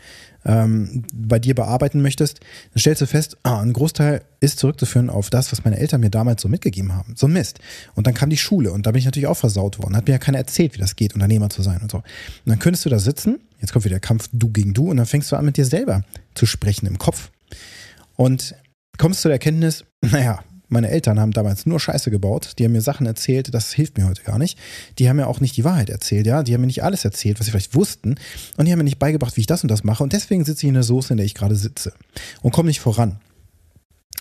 ähm, 0.46 1.04
bei 1.14 1.40
dir 1.40 1.54
bearbeiten 1.54 2.02
möchtest, 2.02 2.40
dann 2.74 2.80
stellst 2.80 3.02
du 3.02 3.08
fest, 3.08 3.38
ah, 3.44 3.60
ein 3.60 3.74
Großteil 3.88 4.22
ist 4.42 4.60
zurückzuführen 4.60 5.10
auf 5.10 5.30
das, 5.30 5.50
was 5.54 5.64
meine 5.64 5.78
Eltern 5.78 6.02
mir 6.02 6.10
damals 6.10 6.42
so 6.42 6.50
mitgegeben 6.50 6.94
haben. 6.94 7.16
So 7.16 7.26
ein 7.26 7.32
Mist. 7.32 7.60
Und 7.96 8.06
dann 8.06 8.14
kam 8.14 8.30
die 8.30 8.36
Schule 8.36 8.74
und 8.74 8.86
da 8.86 8.92
bin 8.92 9.00
ich 9.00 9.06
natürlich 9.06 9.28
auch 9.28 9.38
versaut 9.38 9.80
worden. 9.80 9.96
Hat 9.96 10.08
mir 10.08 10.12
ja 10.12 10.20
keiner 10.20 10.40
erzählt, 10.40 10.74
wie 10.74 10.78
das 10.78 10.98
geht, 10.98 11.14
Unternehmer 11.14 11.50
zu 11.50 11.62
sein 11.62 11.80
und 11.82 11.90
so. 11.90 12.00
Und 12.00 12.06
dann 12.46 12.60
könntest 12.60 12.84
du 12.86 12.90
da 12.90 13.00
sitzen, 13.00 13.40
jetzt 13.62 13.72
kommt 13.72 13.86
wieder 13.86 13.94
der 13.94 14.02
Kampf 14.02 14.28
du 14.34 14.50
gegen 14.50 14.74
du 14.74 14.90
und 14.90 14.98
dann 14.98 15.06
fängst 15.06 15.32
du 15.32 15.38
an, 15.38 15.46
mit 15.46 15.56
dir 15.56 15.64
selber 15.64 16.04
zu 16.36 16.46
sprechen 16.46 16.86
im 16.86 16.98
Kopf. 16.98 17.32
Und 18.18 18.56
kommst 18.98 19.22
zu 19.22 19.30
der 19.30 19.36
Erkenntnis, 19.36 19.86
naja, 20.02 20.44
meine 20.68 20.90
Eltern 20.90 21.18
haben 21.18 21.32
damals 21.32 21.66
nur 21.66 21.80
Scheiße 21.80 22.12
gebaut. 22.12 22.56
Die 22.60 22.66
haben 22.66 22.74
mir 22.74 22.82
Sachen 22.82 23.08
erzählt, 23.08 23.54
das 23.54 23.72
hilft 23.72 23.98
mir 23.98 24.06
heute 24.06 24.24
gar 24.24 24.38
nicht. 24.38 24.60
Die 25.00 25.08
haben 25.08 25.16
mir 25.16 25.28
auch 25.28 25.40
nicht 25.40 25.56
die 25.56 25.64
Wahrheit 25.64 25.90
erzählt, 25.90 26.28
ja. 26.28 26.44
Die 26.44 26.54
haben 26.54 26.60
mir 26.60 26.68
nicht 26.68 26.84
alles 26.84 27.06
erzählt, 27.06 27.40
was 27.40 27.46
sie 27.46 27.52
vielleicht 27.52 27.74
wussten. 27.74 28.16
Und 28.58 28.66
die 28.66 28.74
haben 28.74 28.80
mir 28.80 28.84
nicht 28.84 29.00
beigebracht, 29.00 29.38
wie 29.38 29.42
ich 29.42 29.48
das 29.48 29.64
und 29.64 29.72
das 29.72 29.86
mache. 29.86 30.04
Und 30.04 30.12
deswegen 30.12 30.44
sitze 30.44 30.66
ich 30.66 30.68
in 30.68 30.74
der 30.74 30.84
Soße, 30.84 31.14
in 31.14 31.18
der 31.18 31.26
ich 31.26 31.36
gerade 31.36 31.56
sitze. 31.56 31.94
Und 32.42 32.52
komme 32.52 32.68
nicht 32.68 32.82
voran. 32.82 33.22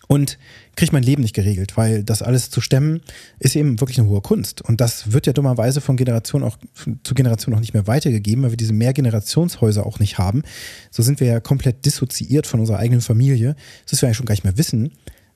Und 0.08 0.38
kriege 0.76 0.92
mein 0.92 1.02
Leben 1.02 1.22
nicht 1.22 1.34
geregelt, 1.34 1.76
weil 1.76 2.04
das 2.04 2.22
alles 2.22 2.50
zu 2.50 2.60
stemmen 2.60 3.00
ist 3.40 3.56
eben 3.56 3.80
wirklich 3.80 3.98
eine 3.98 4.08
hohe 4.08 4.20
Kunst. 4.20 4.62
Und 4.62 4.80
das 4.80 5.12
wird 5.12 5.26
ja 5.26 5.32
dummerweise 5.32 5.80
von 5.80 5.96
Generation 5.96 6.42
auch 6.44 6.58
zu 7.02 7.14
Generation 7.14 7.54
auch 7.54 7.60
nicht 7.60 7.74
mehr 7.74 7.86
weitergegeben, 7.86 8.44
weil 8.44 8.50
wir 8.50 8.56
diese 8.56 8.72
Mehrgenerationshäuser 8.72 9.84
auch 9.84 9.98
nicht 9.98 10.18
haben. 10.18 10.42
So 10.90 11.02
sind 11.02 11.18
wir 11.18 11.26
ja 11.26 11.40
komplett 11.40 11.84
dissoziiert 11.84 12.46
von 12.46 12.60
unserer 12.60 12.78
eigenen 12.78 13.00
Familie, 13.00 13.56
dass 13.90 14.00
wir 14.00 14.06
eigentlich 14.06 14.18
schon 14.18 14.26
gar 14.26 14.34
nicht 14.34 14.44
mehr 14.44 14.58
wissen, 14.58 14.92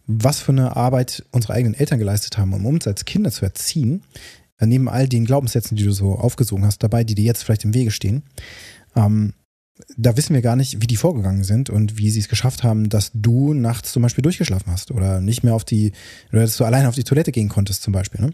was 0.07 0.41
für 0.41 0.53
eine 0.53 0.77
Arbeit 0.77 1.25
unsere 1.31 1.55
eigenen 1.55 1.75
Eltern 1.75 1.99
geleistet 1.99 2.39
haben, 2.39 2.53
um 2.53 2.67
uns 2.67 2.87
als 2.87 3.05
Kinder 3.05 3.31
zu 3.31 3.45
erziehen, 3.45 4.03
neben 4.61 4.89
all 4.89 5.09
den 5.09 5.25
Glaubenssätzen, 5.25 5.77
die 5.77 5.85
du 5.85 5.93
so 5.93 6.15
aufgesogen 6.15 6.65
hast, 6.65 6.83
dabei, 6.83 7.05
die 7.05 7.15
dir 7.15 7.25
jetzt 7.25 7.45
vielleicht 7.45 7.65
im 7.65 7.75
Wege 7.75 7.91
stehen, 7.91 8.23
ähm, 8.97 9.33
da 9.97 10.17
wissen 10.17 10.35
wir 10.35 10.43
gar 10.43 10.57
nicht, 10.57 10.83
wie 10.83 10.87
die 10.87 10.97
vorgegangen 10.97 11.45
sind 11.45 11.71
und 11.71 11.99
wie 11.99 12.11
sie 12.11 12.21
es 12.21 12.29
geschafft 12.29 12.63
haben, 12.63 12.89
dass 12.89 13.11
du 13.15 13.55
nachts 13.55 13.93
zum 13.93 14.03
Beispiel 14.03 14.23
durchgeschlafen 14.23 14.73
hast 14.73 14.91
oder 14.91 15.21
nicht 15.21 15.43
mehr 15.43 15.55
auf 15.55 15.65
die, 15.65 15.93
oder 16.33 16.43
dass 16.43 16.57
du 16.57 16.65
alleine 16.65 16.89
auf 16.89 16.95
die 16.95 17.05
Toilette 17.05 17.33
gehen 17.33 17.49
konntest 17.49 17.83
zum 17.83 17.93
Beispiel. 17.93 18.21
Ne? 18.21 18.33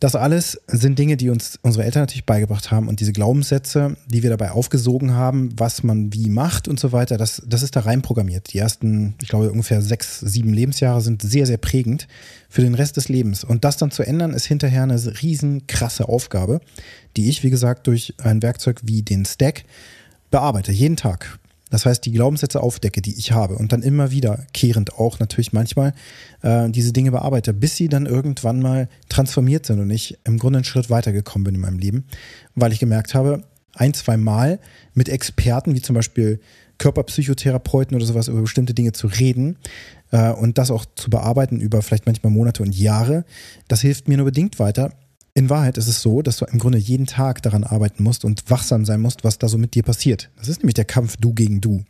Das 0.00 0.14
alles 0.14 0.60
sind 0.68 0.96
Dinge, 0.96 1.16
die 1.16 1.28
uns 1.28 1.58
unsere 1.62 1.84
Eltern 1.84 2.02
natürlich 2.02 2.24
beigebracht 2.24 2.70
haben 2.70 2.86
und 2.86 3.00
diese 3.00 3.12
Glaubenssätze, 3.12 3.96
die 4.06 4.22
wir 4.22 4.30
dabei 4.30 4.52
aufgesogen 4.52 5.14
haben, 5.14 5.50
was 5.58 5.82
man 5.82 6.12
wie 6.12 6.30
macht 6.30 6.68
und 6.68 6.78
so 6.78 6.92
weiter, 6.92 7.16
das, 7.16 7.42
das 7.44 7.64
ist 7.64 7.74
da 7.74 7.80
rein 7.80 8.00
programmiert. 8.00 8.52
Die 8.52 8.58
ersten, 8.58 9.16
ich 9.20 9.28
glaube, 9.28 9.50
ungefähr 9.50 9.82
sechs, 9.82 10.20
sieben 10.20 10.52
Lebensjahre 10.52 11.00
sind 11.00 11.22
sehr, 11.22 11.46
sehr 11.46 11.56
prägend 11.56 12.06
für 12.48 12.62
den 12.62 12.76
Rest 12.76 12.96
des 12.96 13.08
Lebens. 13.08 13.42
Und 13.42 13.64
das 13.64 13.76
dann 13.76 13.90
zu 13.90 14.04
ändern, 14.04 14.34
ist 14.34 14.44
hinterher 14.44 14.84
eine 14.84 15.20
riesen 15.20 15.66
krasse 15.66 16.08
Aufgabe, 16.08 16.60
die 17.16 17.28
ich, 17.28 17.42
wie 17.42 17.50
gesagt, 17.50 17.88
durch 17.88 18.14
ein 18.18 18.40
Werkzeug 18.40 18.80
wie 18.84 19.02
den 19.02 19.24
Stack 19.24 19.64
bearbeite, 20.30 20.72
jeden 20.72 20.96
Tag. 20.96 21.38
Das 21.70 21.84
heißt, 21.84 22.04
die 22.06 22.12
Glaubenssätze 22.12 22.62
aufdecke, 22.62 23.02
die 23.02 23.18
ich 23.18 23.32
habe 23.32 23.56
und 23.56 23.72
dann 23.72 23.82
immer 23.82 24.10
wiederkehrend 24.10 24.94
auch 24.94 25.18
natürlich 25.18 25.52
manchmal 25.52 25.92
äh, 26.42 26.70
diese 26.70 26.92
Dinge 26.92 27.10
bearbeite, 27.10 27.52
bis 27.52 27.76
sie 27.76 27.88
dann 27.88 28.06
irgendwann 28.06 28.60
mal 28.60 28.88
transformiert 29.08 29.66
sind 29.66 29.80
und 29.80 29.90
ich 29.90 30.18
im 30.24 30.38
Grunde 30.38 30.58
einen 30.58 30.64
Schritt 30.64 30.88
weitergekommen 30.88 31.44
bin 31.44 31.54
in 31.56 31.60
meinem 31.60 31.78
Leben, 31.78 32.04
weil 32.54 32.72
ich 32.72 32.78
gemerkt 32.78 33.14
habe, 33.14 33.42
ein, 33.74 33.94
zwei 33.94 34.16
Mal 34.16 34.58
mit 34.94 35.08
Experten, 35.08 35.74
wie 35.74 35.82
zum 35.82 35.94
Beispiel 35.94 36.40
Körperpsychotherapeuten 36.78 37.96
oder 37.96 38.06
sowas, 38.06 38.28
über 38.28 38.40
bestimmte 38.40 38.72
Dinge 38.72 38.92
zu 38.92 39.08
reden 39.08 39.56
äh, 40.10 40.30
und 40.30 40.58
das 40.58 40.70
auch 40.70 40.84
zu 40.94 41.10
bearbeiten 41.10 41.60
über 41.60 41.82
vielleicht 41.82 42.06
manchmal 42.06 42.32
Monate 42.32 42.62
und 42.62 42.74
Jahre, 42.74 43.24
das 43.68 43.82
hilft 43.82 44.08
mir 44.08 44.16
nur 44.16 44.26
bedingt 44.26 44.58
weiter, 44.58 44.92
in 45.38 45.48
Wahrheit 45.48 45.78
ist 45.78 45.86
es 45.86 46.02
so, 46.02 46.20
dass 46.20 46.38
du 46.38 46.46
im 46.46 46.58
Grunde 46.58 46.78
jeden 46.78 47.06
Tag 47.06 47.42
daran 47.42 47.62
arbeiten 47.62 48.02
musst 48.02 48.24
und 48.24 48.50
wachsam 48.50 48.84
sein 48.84 49.00
musst, 49.00 49.22
was 49.22 49.38
da 49.38 49.48
so 49.48 49.56
mit 49.56 49.74
dir 49.74 49.84
passiert. 49.84 50.30
Das 50.36 50.48
ist 50.48 50.58
nämlich 50.58 50.74
der 50.74 50.84
Kampf 50.84 51.16
du 51.16 51.32
gegen 51.32 51.60
du. 51.60 51.84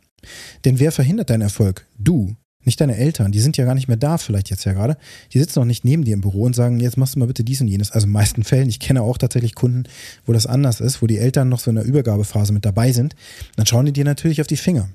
Denn 0.65 0.79
wer 0.79 0.91
verhindert 0.91 1.31
deinen 1.31 1.41
Erfolg? 1.41 1.87
Du, 1.97 2.35
nicht 2.63 2.79
deine 2.79 2.95
Eltern. 2.95 3.31
Die 3.31 3.39
sind 3.39 3.57
ja 3.57 3.65
gar 3.65 3.73
nicht 3.73 3.87
mehr 3.87 3.97
da, 3.97 4.19
vielleicht 4.19 4.51
jetzt 4.51 4.65
ja 4.65 4.73
gerade. 4.73 4.97
Die 5.33 5.39
sitzen 5.39 5.59
auch 5.59 5.65
nicht 5.65 5.83
neben 5.83 6.03
dir 6.03 6.13
im 6.13 6.21
Büro 6.21 6.43
und 6.43 6.55
sagen, 6.55 6.79
jetzt 6.79 6.97
machst 6.97 7.15
du 7.15 7.19
mal 7.19 7.25
bitte 7.25 7.43
dies 7.43 7.59
und 7.59 7.69
jenes. 7.69 7.89
Also 7.89 8.05
in 8.05 8.13
meisten 8.13 8.43
Fällen. 8.43 8.69
Ich 8.69 8.79
kenne 8.79 9.01
auch 9.01 9.17
tatsächlich 9.17 9.55
Kunden, 9.55 9.85
wo 10.27 10.33
das 10.33 10.45
anders 10.45 10.79
ist, 10.79 11.01
wo 11.01 11.07
die 11.07 11.17
Eltern 11.17 11.49
noch 11.49 11.59
so 11.59 11.71
in 11.71 11.75
der 11.75 11.85
Übergabephase 11.85 12.53
mit 12.53 12.65
dabei 12.65 12.91
sind. 12.91 13.15
Dann 13.55 13.65
schauen 13.65 13.87
die 13.87 13.93
dir 13.93 14.05
natürlich 14.05 14.41
auf 14.41 14.47
die 14.47 14.57
Finger. 14.57 14.89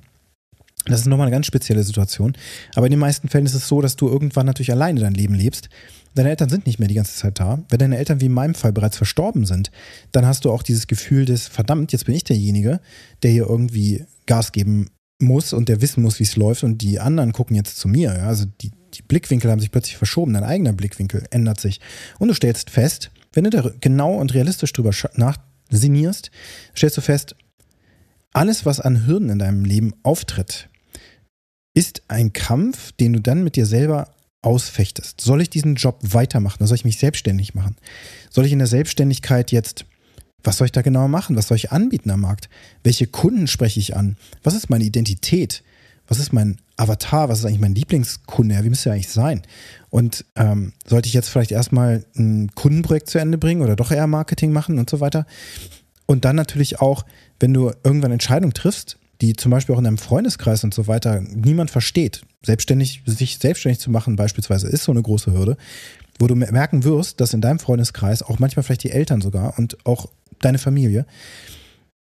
Das 0.87 1.01
ist 1.01 1.07
nochmal 1.07 1.27
eine 1.27 1.35
ganz 1.35 1.47
spezielle 1.47 1.83
Situation. 1.83 2.37
Aber 2.77 2.87
in 2.87 2.93
den 2.93 3.01
meisten 3.01 3.29
Fällen 3.29 3.47
ist 3.47 3.55
es 3.55 3.67
so, 3.67 3.81
dass 3.81 3.97
du 3.97 4.07
irgendwann 4.07 4.47
natürlich 4.47 4.71
alleine 4.71 5.01
dein 5.01 5.15
Leben 5.15 5.35
lebst 5.35 5.71
Deine 6.15 6.31
Eltern 6.31 6.49
sind 6.49 6.67
nicht 6.67 6.79
mehr 6.79 6.89
die 6.89 6.95
ganze 6.95 7.17
Zeit 7.17 7.41
da. 7.41 7.65
Wenn 7.69 7.79
deine 7.79 7.99
Eltern 7.99 8.21
wie 8.21 8.27
in 8.27 8.33
meinem 8.33 8.55
Fall 8.55 8.73
bereits 8.73 8.97
verstorben 8.97 9.47
sind, 9.47 9.71
dann 10.13 10.27
hast 10.27 10.45
du 10.45 10.53
auch 10.53 10.63
dieses 10.63 10.87
Gefühl 10.87 11.25
des, 11.25 11.49
verdammt, 11.49 11.93
jetzt 11.93 12.07
bin 12.07 12.15
ich 12.15 12.25
derjenige, 12.25 12.81
der 13.23 13.33
hier 13.33 13.49
irgendwie 13.49 14.05
Gas 14.27 14.53
geben 14.53 14.91
muss 15.21 15.53
und 15.53 15.69
der 15.69 15.81
wissen 15.81 16.03
muss, 16.03 16.19
wie 16.21 16.25
es 16.25 16.37
läuft 16.37 16.65
und 16.65 16.79
die 16.79 17.01
anderen 17.01 17.33
gucken 17.33 17.57
jetzt 17.57 17.79
zu 17.79 17.89
mir. 17.89 18.15
Ja? 18.17 18.27
Also 18.27 18.45
die, 18.61 18.71
die 18.95 19.03
Blickwinkel 19.03 19.51
haben 19.51 19.61
sich 19.61 19.71
plötzlich 19.71 19.97
verschoben, 19.97 20.35
dein 20.35 20.45
eigener 20.45 20.73
Blickwinkel 20.73 21.25
ändert 21.31 21.61
sich. 21.61 21.81
Und 22.19 22.29
du 22.29 22.35
stellst 22.35 22.71
fest, 22.71 23.11
wenn 23.33 23.45
du 23.45 23.51
da 23.51 23.71
genau 23.81 24.15
und 24.15 24.35
realistisch 24.35 24.73
drüber 24.73 24.93
nachsinnierst, 25.17 26.31
stellst 26.77 26.97
du 26.97 27.01
fest, 27.01 27.37
alles, 28.33 28.67
was 28.67 28.81
an 28.81 29.07
Hürden 29.07 29.31
in 29.31 29.39
deinem 29.39 29.65
Leben 29.65 29.95
auftritt, 30.03 30.69
ist 31.73 32.03
ein 32.09 32.33
Kampf, 32.33 32.93
den 32.93 33.13
du 33.15 33.21
dann 33.21 33.45
mit 33.45 33.57
dir 33.57 33.67
selber 33.67 34.15
ausfechtest. 34.45 35.21
Soll 35.21 35.43
ich 35.43 35.51
diesen 35.51 35.77
Job 35.77 35.99
weitermachen? 36.03 36.59
Oder 36.59 36.67
soll 36.67 36.77
ich 36.77 36.85
mich 36.85 36.99
selbstständig 36.99 37.55
machen? 37.55 37.77
Soll 38.31 38.47
ich 38.47 38.53
in 38.53 38.59
der 38.59 38.69
Selbstständigkeit 38.69 39.53
jetzt, 39.53 39.87
was 40.43 40.59
soll 40.59 40.67
ich 40.67 40.73
da 40.73 40.83
genau 40.83 41.09
machen? 41.09 41.37
Was 41.37 41.49
soll 41.49 41.57
ich 41.57 41.73
anbieten 41.73 42.11
am 42.11 42.21
Markt? 42.21 42.49
Welche 42.83 43.07
Kunden 43.07 43.47
spreche 43.47 43.81
ich 43.81 43.97
an? 43.97 44.17
Was 44.43 44.55
ist 44.55 44.71
meine 44.71 44.85
Identität? 44.85 45.63
Was 46.07 46.19
ist 46.19 46.33
mein 46.33 46.59
Avatar? 46.77 47.29
Was 47.29 47.39
ist 47.39 47.47
eigentlich 47.47 47.61
mein 47.61 47.75
Lieblingskunde? 47.75 48.63
wie 48.63 48.69
müsste 48.69 48.91
er 48.91 48.95
eigentlich 48.95 49.09
sein? 49.09 49.43
Und 49.91 50.25
ähm, 50.37 50.73
sollte 50.87 51.09
ich 51.09 51.15
jetzt 51.15 51.31
vielleicht 51.31 51.53
erstmal 51.53 52.05
ein 52.17 52.51
Kundenprojekt 52.55 53.09
zu 53.09 53.19
Ende 53.19 53.39
bringen 53.39 53.63
oder 53.63 53.77
doch 53.77 53.91
eher 53.91 54.07
Marketing 54.07 54.53
machen 54.53 54.79
und 54.79 54.91
so 54.91 55.01
weiter? 55.01 55.27
Und 56.07 56.25
dann 56.25 56.37
natürlich 56.37 56.81
auch, 56.81 57.05
wenn 57.41 57.55
du 57.55 57.73
irgendwann 57.83 58.13
Entscheidungen 58.13 58.53
triffst, 58.53 58.99
die 59.21 59.35
zum 59.35 59.51
Beispiel 59.51 59.75
auch 59.75 59.79
in 59.79 59.87
einem 59.87 59.99
Freundeskreis 59.99 60.65
und 60.65 60.75
so 60.75 60.87
weiter 60.87 61.21
niemand 61.21 61.71
versteht. 61.71 62.23
Selbstständig, 62.45 63.03
sich 63.07 63.39
selbstständig 63.39 63.81
zu 63.81 63.91
machen 63.91 64.17
beispielsweise 64.17 64.69
ist 64.69 64.85
so 64.85 64.93
eine 64.93 65.03
große 65.03 65.33
Hürde, 65.33 65.57
wo 66.19 66.27
du 66.27 66.35
merken 66.35 66.85
wirst, 66.85 67.21
dass 67.21 67.35
in 67.35 67.41
deinem 67.41 67.59
Freundeskreis 67.59 68.23
auch 68.23 68.39
manchmal 68.39 68.63
vielleicht 68.63 68.85
die 68.85 68.91
Eltern 68.91 69.21
sogar 69.21 69.59
und 69.59 69.79
auch 69.85 70.09
deine 70.41 70.59
Familie 70.59 71.07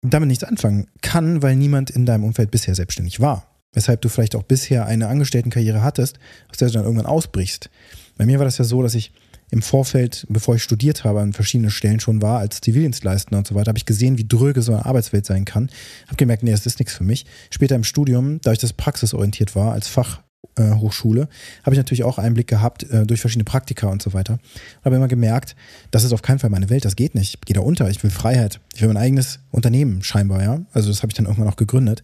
damit 0.01 0.29
nichts 0.29 0.43
anfangen 0.43 0.87
kann, 1.01 1.41
weil 1.41 1.55
niemand 1.55 1.89
in 1.89 2.05
deinem 2.05 2.23
Umfeld 2.23 2.51
bisher 2.51 2.75
selbstständig 2.75 3.19
war. 3.19 3.47
Weshalb 3.73 4.01
du 4.01 4.09
vielleicht 4.09 4.35
auch 4.35 4.43
bisher 4.43 4.85
eine 4.85 5.07
Angestelltenkarriere 5.07 5.83
hattest, 5.83 6.19
aus 6.49 6.57
der 6.57 6.69
du 6.69 6.75
dann 6.75 6.85
irgendwann 6.85 7.05
ausbrichst. 7.05 7.69
Bei 8.17 8.25
mir 8.25 8.39
war 8.39 8.45
das 8.45 8.57
ja 8.57 8.65
so, 8.65 8.81
dass 8.81 8.95
ich 8.95 9.11
im 9.51 9.61
Vorfeld, 9.61 10.25
bevor 10.29 10.55
ich 10.55 10.63
studiert 10.63 11.03
habe, 11.03 11.21
an 11.21 11.33
verschiedenen 11.33 11.71
Stellen 11.71 11.99
schon 11.99 12.21
war, 12.21 12.39
als 12.39 12.61
Zivildienstleister 12.61 13.35
und 13.37 13.47
so 13.47 13.55
weiter, 13.55 13.69
habe 13.69 13.79
ich 13.79 13.85
gesehen, 13.85 14.17
wie 14.17 14.27
dröge 14.27 14.61
so 14.61 14.73
eine 14.73 14.85
Arbeitswelt 14.85 15.25
sein 15.25 15.45
kann. 15.45 15.69
Habe 16.07 16.17
gemerkt, 16.17 16.43
nee, 16.43 16.51
das 16.51 16.65
ist 16.65 16.79
nichts 16.79 16.93
für 16.93 17.03
mich. 17.03 17.25
Später 17.49 17.75
im 17.75 17.83
Studium, 17.83 18.39
da 18.41 18.51
ich 18.51 18.59
das 18.59 18.73
praxisorientiert 18.73 19.55
war, 19.55 19.73
als 19.73 19.87
Fachhochschule, 19.87 20.28
äh, 20.57 20.63
habe 20.63 21.71
ich 21.71 21.77
natürlich 21.77 22.03
auch 22.03 22.17
Einblick 22.17 22.47
gehabt 22.47 22.83
äh, 22.83 23.05
durch 23.05 23.21
verschiedene 23.21 23.45
Praktika 23.45 23.87
und 23.87 24.01
so 24.01 24.13
weiter. 24.13 24.39
Habe 24.83 24.95
immer 24.95 25.07
gemerkt, 25.07 25.55
das 25.91 26.03
ist 26.03 26.13
auf 26.13 26.21
keinen 26.21 26.39
Fall 26.39 26.49
meine 26.49 26.69
Welt, 26.69 26.85
das 26.85 26.95
geht 26.95 27.15
nicht. 27.15 27.35
Ich 27.35 27.41
gehe 27.41 27.55
da 27.55 27.61
unter, 27.61 27.89
ich 27.89 28.01
will 28.03 28.11
Freiheit. 28.11 28.59
Ich 28.73 28.81
will 28.81 28.87
mein 28.89 28.97
eigenes 28.97 29.39
Unternehmen 29.51 30.03
scheinbar, 30.03 30.43
ja. 30.43 30.61
Also 30.73 30.89
das 30.89 31.01
habe 31.01 31.11
ich 31.11 31.15
dann 31.15 31.25
irgendwann 31.25 31.51
auch 31.51 31.57
gegründet. 31.57 32.03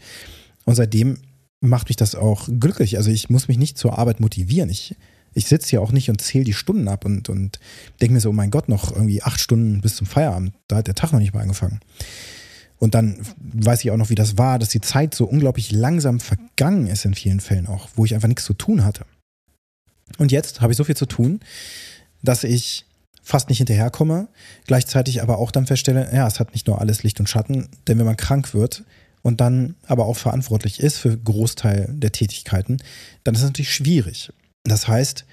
Und 0.66 0.76
seitdem 0.76 1.18
macht 1.60 1.90
mich 1.90 1.98
das 1.98 2.16
auch 2.16 2.48
glücklich. 2.60 2.98
Also 2.98 3.10
ich 3.12 3.30
muss 3.30 3.48
mich 3.48 3.58
nicht 3.58 3.78
zur 3.78 3.98
Arbeit 3.98 4.20
motivieren. 4.20 4.70
Ich 4.70 4.96
ich 5.36 5.48
sitze 5.48 5.70
hier 5.70 5.82
auch 5.82 5.92
nicht 5.92 6.10
und 6.10 6.22
zähle 6.22 6.46
die 6.46 6.54
Stunden 6.54 6.88
ab 6.88 7.06
und, 7.06 7.30
und 7.30 7.60
denke 8.02 8.14
mir 8.14 8.22
so, 8.22 8.30
oh 8.30 8.34
mein 8.34 8.52
Gott, 8.52 8.70
noch 8.70 8.96
irgendwie 8.96 9.22
acht 9.22 9.40
Stunden 9.40 9.82
bis 9.82 9.98
zum 9.98 10.08
Feierabend. 10.08 10.54
Da 10.70 10.78
hat 10.78 10.88
der 10.88 10.96
Tag 10.96 11.12
noch 11.12 11.20
nicht 11.20 11.34
mal 11.34 11.42
angefangen. 11.42 11.82
Und 12.78 12.96
dann 12.96 13.26
weiß 13.38 13.84
ich 13.84 13.92
auch 13.92 13.98
noch, 13.98 14.10
wie 14.10 14.16
das 14.16 14.38
war, 14.38 14.60
dass 14.60 14.70
die 14.70 14.82
Zeit 14.82 15.16
so 15.16 15.26
unglaublich 15.26 15.72
langsam 15.72 16.20
vergangen 16.20 16.88
ist 16.88 17.06
in 17.06 17.14
vielen 17.14 17.40
Fällen 17.40 17.68
auch, 17.68 17.90
wo 17.96 18.06
ich 18.06 18.14
einfach 18.14 18.28
nichts 18.28 18.46
zu 18.46 18.54
tun 18.54 18.84
hatte. 18.84 19.06
Und 20.18 20.32
jetzt 20.32 20.62
habe 20.62 20.74
ich 20.74 20.78
so 20.78 20.84
viel 20.84 20.98
zu 20.98 21.06
tun, 21.06 21.40
dass 22.22 22.44
ich 22.44 22.86
fast 23.24 23.50
nicht 23.50 23.58
hinterherkomme, 23.58 24.28
gleichzeitig 24.68 25.22
aber 25.24 25.40
auch 25.40 25.52
dann 25.52 25.66
feststelle, 25.66 26.10
ja, 26.14 26.28
es 26.28 26.40
hat 26.40 26.54
nicht 26.54 26.68
nur 26.68 26.80
alles 26.80 27.04
Licht 27.04 27.20
und 27.20 27.28
Schatten, 27.28 27.70
denn 27.88 27.98
wenn 27.98 28.06
man 28.06 28.18
krank 28.18 28.54
wird 28.54 28.84
und 29.24 29.42
dann 29.42 29.76
aber 29.88 30.06
auch 30.06 30.18
verantwortlich 30.18 30.80
ist 30.80 31.00
für 31.00 31.18
Großteil 31.18 31.90
der 31.92 32.12
Tätigkeiten, 32.12 32.78
dann 33.24 33.34
ist 33.34 33.42
es 33.42 33.48
natürlich 33.48 33.74
schwierig. 33.74 34.32
Das 34.64 34.88
heißt, 34.88 35.26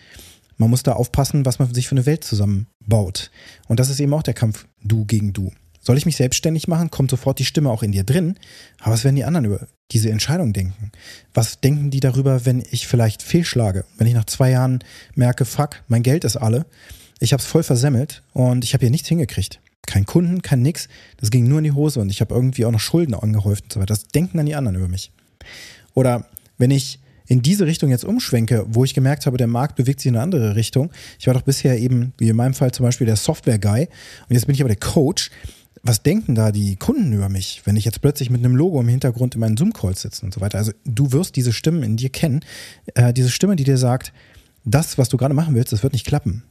man 0.56 0.70
muss 0.70 0.82
da 0.82 0.92
aufpassen, 0.92 1.44
was 1.44 1.58
man 1.58 1.72
sich 1.74 1.88
für 1.88 1.96
eine 1.96 2.06
Welt 2.06 2.24
zusammenbaut. 2.24 3.30
Und 3.68 3.80
das 3.80 3.90
ist 3.90 4.00
eben 4.00 4.14
auch 4.14 4.22
der 4.22 4.34
Kampf 4.34 4.66
du 4.82 5.04
gegen 5.04 5.32
du. 5.32 5.52
Soll 5.82 5.98
ich 5.98 6.06
mich 6.06 6.16
selbstständig 6.16 6.68
machen, 6.68 6.90
kommt 6.90 7.10
sofort 7.10 7.38
die 7.40 7.44
Stimme 7.44 7.68
auch 7.68 7.82
in 7.82 7.92
dir 7.92 8.04
drin. 8.04 8.38
Aber 8.80 8.94
was 8.94 9.04
werden 9.04 9.16
die 9.16 9.24
anderen 9.24 9.46
über 9.46 9.66
diese 9.90 10.10
Entscheidung 10.10 10.52
denken? 10.52 10.92
Was 11.34 11.60
denken 11.60 11.90
die 11.90 12.00
darüber, 12.00 12.46
wenn 12.46 12.62
ich 12.70 12.86
vielleicht 12.86 13.22
fehlschlage? 13.22 13.84
Wenn 13.98 14.06
ich 14.06 14.14
nach 14.14 14.24
zwei 14.24 14.50
Jahren 14.50 14.78
merke, 15.14 15.44
fuck, 15.44 15.82
mein 15.88 16.02
Geld 16.02 16.24
ist 16.24 16.36
alle, 16.36 16.66
ich 17.18 17.32
habe 17.32 17.40
es 17.40 17.46
voll 17.46 17.64
versemmelt 17.64 18.22
und 18.32 18.64
ich 18.64 18.74
habe 18.74 18.82
hier 18.82 18.90
nichts 18.90 19.08
hingekriegt. 19.08 19.60
Kein 19.86 20.06
Kunden, 20.06 20.42
kein 20.42 20.62
nix. 20.62 20.88
Das 21.16 21.30
ging 21.30 21.48
nur 21.48 21.58
in 21.58 21.64
die 21.64 21.72
Hose 21.72 22.00
und 22.00 22.10
ich 22.10 22.20
habe 22.20 22.34
irgendwie 22.34 22.64
auch 22.64 22.70
noch 22.70 22.80
Schulden 22.80 23.14
angehäuft 23.14 23.64
und 23.64 23.72
so 23.72 23.80
weiter. 23.80 23.94
Das 23.94 24.04
denken 24.04 24.36
dann 24.36 24.46
die 24.46 24.54
anderen 24.54 24.76
über 24.76 24.88
mich. 24.88 25.10
Oder 25.94 26.26
wenn 26.58 26.70
ich 26.70 27.00
in 27.26 27.42
diese 27.42 27.66
Richtung 27.66 27.90
jetzt 27.90 28.04
umschwenke, 28.04 28.64
wo 28.68 28.84
ich 28.84 28.94
gemerkt 28.94 29.26
habe, 29.26 29.36
der 29.36 29.46
Markt 29.46 29.76
bewegt 29.76 30.00
sich 30.00 30.08
in 30.08 30.16
eine 30.16 30.22
andere 30.22 30.56
Richtung. 30.56 30.90
Ich 31.18 31.26
war 31.26 31.34
doch 31.34 31.42
bisher 31.42 31.78
eben, 31.78 32.12
wie 32.18 32.28
in 32.28 32.36
meinem 32.36 32.54
Fall 32.54 32.72
zum 32.72 32.84
Beispiel, 32.84 33.06
der 33.06 33.16
Software-Guy 33.16 33.88
und 34.28 34.34
jetzt 34.34 34.46
bin 34.46 34.54
ich 34.54 34.60
aber 34.60 34.68
der 34.68 34.76
Coach. 34.76 35.30
Was 35.84 36.02
denken 36.02 36.34
da 36.34 36.52
die 36.52 36.76
Kunden 36.76 37.12
über 37.12 37.28
mich, 37.28 37.62
wenn 37.64 37.76
ich 37.76 37.84
jetzt 37.84 38.00
plötzlich 38.00 38.30
mit 38.30 38.44
einem 38.44 38.54
Logo 38.54 38.80
im 38.80 38.88
Hintergrund 38.88 39.34
in 39.34 39.40
meinen 39.40 39.56
Zoom-Calls 39.56 40.02
sitze 40.02 40.24
und 40.24 40.32
so 40.32 40.40
weiter? 40.40 40.58
Also 40.58 40.72
du 40.84 41.10
wirst 41.10 41.34
diese 41.34 41.52
Stimmen 41.52 41.82
in 41.82 41.96
dir 41.96 42.10
kennen. 42.10 42.44
Äh, 42.94 43.12
diese 43.12 43.30
Stimme, 43.30 43.56
die 43.56 43.64
dir 43.64 43.78
sagt, 43.78 44.12
das, 44.64 44.96
was 44.96 45.08
du 45.08 45.16
gerade 45.16 45.34
machen 45.34 45.54
willst, 45.56 45.72
das 45.72 45.82
wird 45.82 45.92
nicht 45.92 46.06
klappen. 46.06 46.44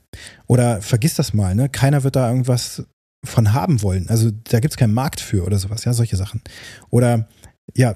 Oder 0.48 0.82
vergiss 0.82 1.16
das 1.16 1.34
mal, 1.34 1.56
ne? 1.56 1.70
Keiner 1.70 2.04
wird 2.04 2.18
da 2.18 2.30
irgendwas 2.30 2.84
von 3.24 3.54
haben 3.54 3.82
wollen. 3.82 4.10
Also 4.10 4.32
da 4.32 4.60
gibt 4.60 4.74
es 4.74 4.78
keinen 4.78 4.94
Markt 4.94 5.22
für 5.22 5.46
oder 5.46 5.60
sowas, 5.60 5.86
ja, 5.86 5.94
solche 5.94 6.18
Sachen. 6.18 6.42
Oder 6.90 7.30
ja, 7.76 7.96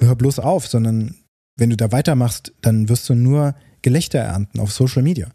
hör 0.00 0.14
bloß 0.14 0.38
auf, 0.38 0.66
sondern 0.66 1.16
wenn 1.56 1.70
du 1.70 1.76
da 1.76 1.92
weitermachst, 1.92 2.52
dann 2.62 2.88
wirst 2.88 3.08
du 3.08 3.14
nur 3.14 3.54
Gelächter 3.82 4.20
ernten 4.20 4.60
auf 4.60 4.72
Social 4.72 5.02
Media. 5.02 5.28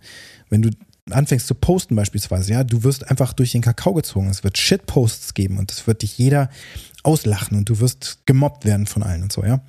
Wenn 0.50 0.62
du 0.62 0.72
anfängst 1.10 1.48
zu 1.48 1.56
posten 1.56 1.96
beispielsweise, 1.96 2.52
ja, 2.54 2.64
du 2.64 2.84
wirst 2.84 3.10
einfach 3.10 3.34
durch 3.34 3.52
den 3.52 3.62
Kakao 3.62 3.94
gezogen. 3.94 4.30
Es 4.30 4.44
wird 4.44 4.58
Shitposts 4.58 5.34
geben 5.34 5.58
und 5.58 5.72
es 5.72 5.88
wird 5.88 6.04
dich 6.04 6.18
jeder 6.18 6.50
auslachen 7.04 7.58
und 7.58 7.70
du 7.70 7.80
wirst 7.80 8.20
gemobbt 8.26 8.66
werden 8.66 8.86
von 8.86 9.04
allen 9.04 9.24
und 9.24 9.32
so, 9.32 9.44
ja. 9.44 9.62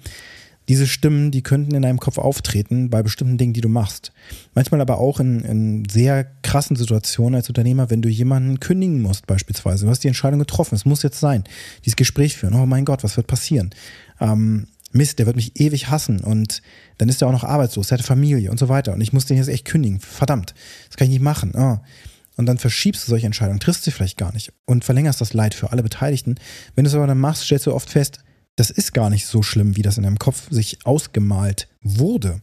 Diese 0.69 0.87
Stimmen, 0.87 1.33
die 1.33 1.43
könnten 1.43 1.75
in 1.75 1.83
deinem 1.83 1.99
Kopf 1.99 2.19
auftreten 2.19 2.89
bei 2.89 3.03
bestimmten 3.03 3.37
Dingen, 3.37 3.53
die 3.53 3.61
du 3.61 3.69
machst. 3.69 4.13
Manchmal 4.55 4.81
aber 4.81 4.99
auch 4.99 5.19
in, 5.19 5.41
in 5.41 5.89
sehr 5.91 6.25
krassen 6.43 6.77
Situationen 6.77 7.35
als 7.35 7.49
Unternehmer, 7.49 7.91
wenn 7.91 8.01
du 8.01 8.09
jemanden 8.09 8.61
kündigen 8.61 9.03
musst 9.03 9.27
beispielsweise. 9.27 9.87
Du 9.87 9.91
hast 9.91 10.05
die 10.05 10.09
Entscheidung 10.09 10.39
getroffen, 10.39 10.77
es 10.77 10.85
muss 10.85 11.03
jetzt 11.03 11.19
sein. 11.19 11.43
Dieses 11.85 11.97
Gespräch 11.97 12.37
führen. 12.37 12.55
Oh 12.55 12.65
mein 12.65 12.85
Gott, 12.85 13.03
was 13.03 13.17
wird 13.17 13.27
passieren? 13.27 13.71
Ähm, 14.21 14.69
Mist, 14.93 15.19
der 15.19 15.27
wird 15.27 15.37
mich 15.37 15.59
ewig 15.61 15.89
hassen 15.89 16.21
und 16.21 16.63
dann 16.99 17.09
ist 17.09 17.23
er 17.23 17.29
auch 17.29 17.33
noch 17.33 17.45
arbeitslos, 17.45 17.91
er 17.91 17.99
hat 17.99 18.05
Familie 18.05 18.51
und 18.51 18.59
so 18.59 18.69
weiter 18.69 18.93
und 18.93 19.01
ich 19.01 19.13
muss 19.13 19.27
den 19.27 19.37
jetzt 19.37 19.49
echt 19.49 19.65
kündigen. 19.65 20.01
Verdammt, 20.01 20.55
das 20.89 20.97
kann 20.97 21.07
ich 21.07 21.13
nicht 21.13 21.23
machen. 21.23 21.53
Oh. 21.55 21.79
Und 22.37 22.47
dann 22.47 22.59
verschiebst 22.59 23.07
du 23.07 23.11
solche 23.11 23.27
Entscheidungen, 23.27 23.61
triffst 23.61 23.85
sie 23.85 23.91
vielleicht 23.91 24.19
gar 24.19 24.33
nicht 24.33 24.53
und 24.65 24.85
verlängerst 24.85 25.21
das 25.21 25.35
Leid 25.35 25.55
für 25.55 25.71
alle 25.71 25.83
Beteiligten. 25.83 26.37
Wenn 26.75 26.85
du 26.85 26.89
es 26.89 26.95
aber 26.95 27.07
dann 27.07 27.19
machst, 27.19 27.45
stellst 27.45 27.67
du 27.67 27.75
oft 27.75 27.91
fest, 27.91 28.21
das 28.57 28.71
ist 28.71 28.93
gar 28.93 29.11
nicht 29.11 29.27
so 29.27 29.43
schlimm, 29.43 29.77
wie 29.77 29.83
das 29.83 29.97
in 29.97 30.05
deinem 30.05 30.19
Kopf 30.19 30.49
sich 30.51 30.85
ausgemalt 30.85 31.69
wurde. 31.83 32.41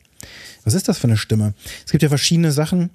Was 0.64 0.74
ist 0.74 0.88
das 0.88 0.98
für 0.98 1.08
eine 1.08 1.18
Stimme? 1.18 1.54
Es 1.86 1.92
gibt 1.92 2.04
ja 2.04 2.10
verschiedene 2.10 2.52
Sachen, 2.52 2.92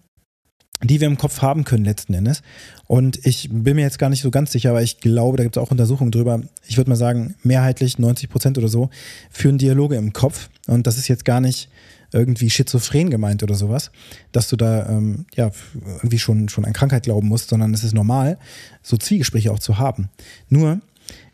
die 0.84 1.00
wir 1.00 1.08
im 1.08 1.16
Kopf 1.16 1.42
haben 1.42 1.64
können 1.64 1.84
letzten 1.84 2.14
Endes. 2.14 2.42
Und 2.86 3.24
ich 3.24 3.48
bin 3.50 3.76
mir 3.76 3.82
jetzt 3.82 3.98
gar 3.98 4.10
nicht 4.10 4.22
so 4.22 4.30
ganz 4.30 4.52
sicher, 4.52 4.70
aber 4.70 4.82
ich 4.82 5.00
glaube, 5.00 5.36
da 5.36 5.42
gibt 5.42 5.56
es 5.56 5.62
auch 5.62 5.70
Untersuchungen 5.70 6.10
drüber. 6.10 6.42
Ich 6.66 6.76
würde 6.76 6.90
mal 6.90 6.96
sagen, 6.96 7.34
mehrheitlich 7.42 7.98
90 7.98 8.28
Prozent 8.28 8.58
oder 8.58 8.68
so 8.68 8.90
führen 9.30 9.58
Dialoge 9.58 9.96
im 9.96 10.12
Kopf. 10.12 10.50
Und 10.66 10.86
das 10.86 10.98
ist 10.98 11.08
jetzt 11.08 11.24
gar 11.24 11.40
nicht 11.40 11.70
irgendwie 12.12 12.50
schizophren 12.50 13.10
gemeint 13.10 13.42
oder 13.42 13.54
sowas, 13.54 13.90
dass 14.30 14.48
du 14.48 14.56
da 14.56 14.88
ähm, 14.88 15.26
ja 15.34 15.50
irgendwie 15.84 16.18
schon, 16.18 16.48
schon 16.48 16.64
an 16.64 16.72
Krankheit 16.72 17.04
glauben 17.04 17.26
musst, 17.26 17.48
sondern 17.48 17.74
es 17.74 17.82
ist 17.82 17.94
normal, 17.94 18.38
so 18.82 18.96
Zwiegespräche 18.96 19.50
auch 19.50 19.58
zu 19.58 19.78
haben. 19.78 20.10
Nur 20.48 20.80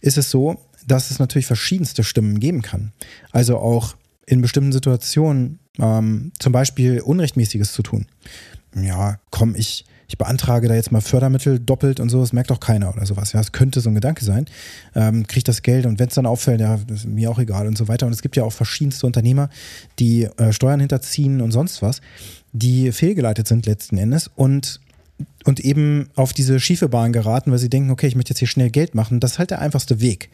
ist 0.00 0.16
es 0.16 0.30
so, 0.30 0.59
dass 0.87 1.11
es 1.11 1.19
natürlich 1.19 1.47
verschiedenste 1.47 2.02
Stimmen 2.02 2.40
geben 2.40 2.62
kann. 2.62 2.92
Also 3.30 3.59
auch 3.59 3.95
in 4.26 4.40
bestimmten 4.40 4.73
Situationen 4.73 5.59
ähm, 5.78 6.33
zum 6.38 6.52
Beispiel 6.52 7.00
Unrechtmäßiges 7.00 7.73
zu 7.73 7.83
tun 7.83 8.07
ja, 8.74 9.18
komm, 9.30 9.54
ich, 9.54 9.84
ich 10.08 10.18
beantrage 10.18 10.68
da 10.68 10.74
jetzt 10.74 10.92
mal 10.92 11.00
Fördermittel 11.00 11.58
doppelt 11.58 12.00
und 12.00 12.08
so, 12.08 12.20
das 12.20 12.32
merkt 12.32 12.50
auch 12.50 12.60
keiner 12.60 12.92
oder 12.92 13.06
sowas. 13.06 13.32
Ja, 13.32 13.40
es 13.40 13.52
könnte 13.52 13.80
so 13.80 13.90
ein 13.90 13.94
Gedanke 13.94 14.24
sein. 14.24 14.46
Ähm, 14.94 15.26
kriegt 15.26 15.48
das 15.48 15.62
Geld 15.62 15.86
und 15.86 15.98
wenn 15.98 16.08
es 16.08 16.14
dann 16.14 16.26
auffällt, 16.26 16.60
ja, 16.60 16.78
ist 16.92 17.06
mir 17.06 17.30
auch 17.30 17.38
egal 17.38 17.66
und 17.66 17.78
so 17.78 17.88
weiter. 17.88 18.06
Und 18.06 18.12
es 18.12 18.22
gibt 18.22 18.36
ja 18.36 18.44
auch 18.44 18.52
verschiedenste 18.52 19.06
Unternehmer, 19.06 19.50
die 19.98 20.24
äh, 20.24 20.52
Steuern 20.52 20.80
hinterziehen 20.80 21.40
und 21.40 21.52
sonst 21.52 21.82
was, 21.82 22.00
die 22.52 22.92
fehlgeleitet 22.92 23.46
sind 23.46 23.66
letzten 23.66 23.98
Endes 23.98 24.30
und 24.34 24.80
und 25.44 25.60
eben 25.60 26.08
auf 26.16 26.32
diese 26.32 26.60
schiefe 26.60 26.88
Bahn 26.88 27.12
geraten, 27.12 27.50
weil 27.50 27.58
sie 27.58 27.68
denken, 27.68 27.90
okay, 27.90 28.06
ich 28.06 28.16
möchte 28.16 28.30
jetzt 28.30 28.38
hier 28.38 28.48
schnell 28.48 28.70
Geld 28.70 28.94
machen. 28.94 29.20
Das 29.20 29.32
ist 29.32 29.38
halt 29.38 29.50
der 29.50 29.60
einfachste 29.60 30.00
Weg. 30.00 30.30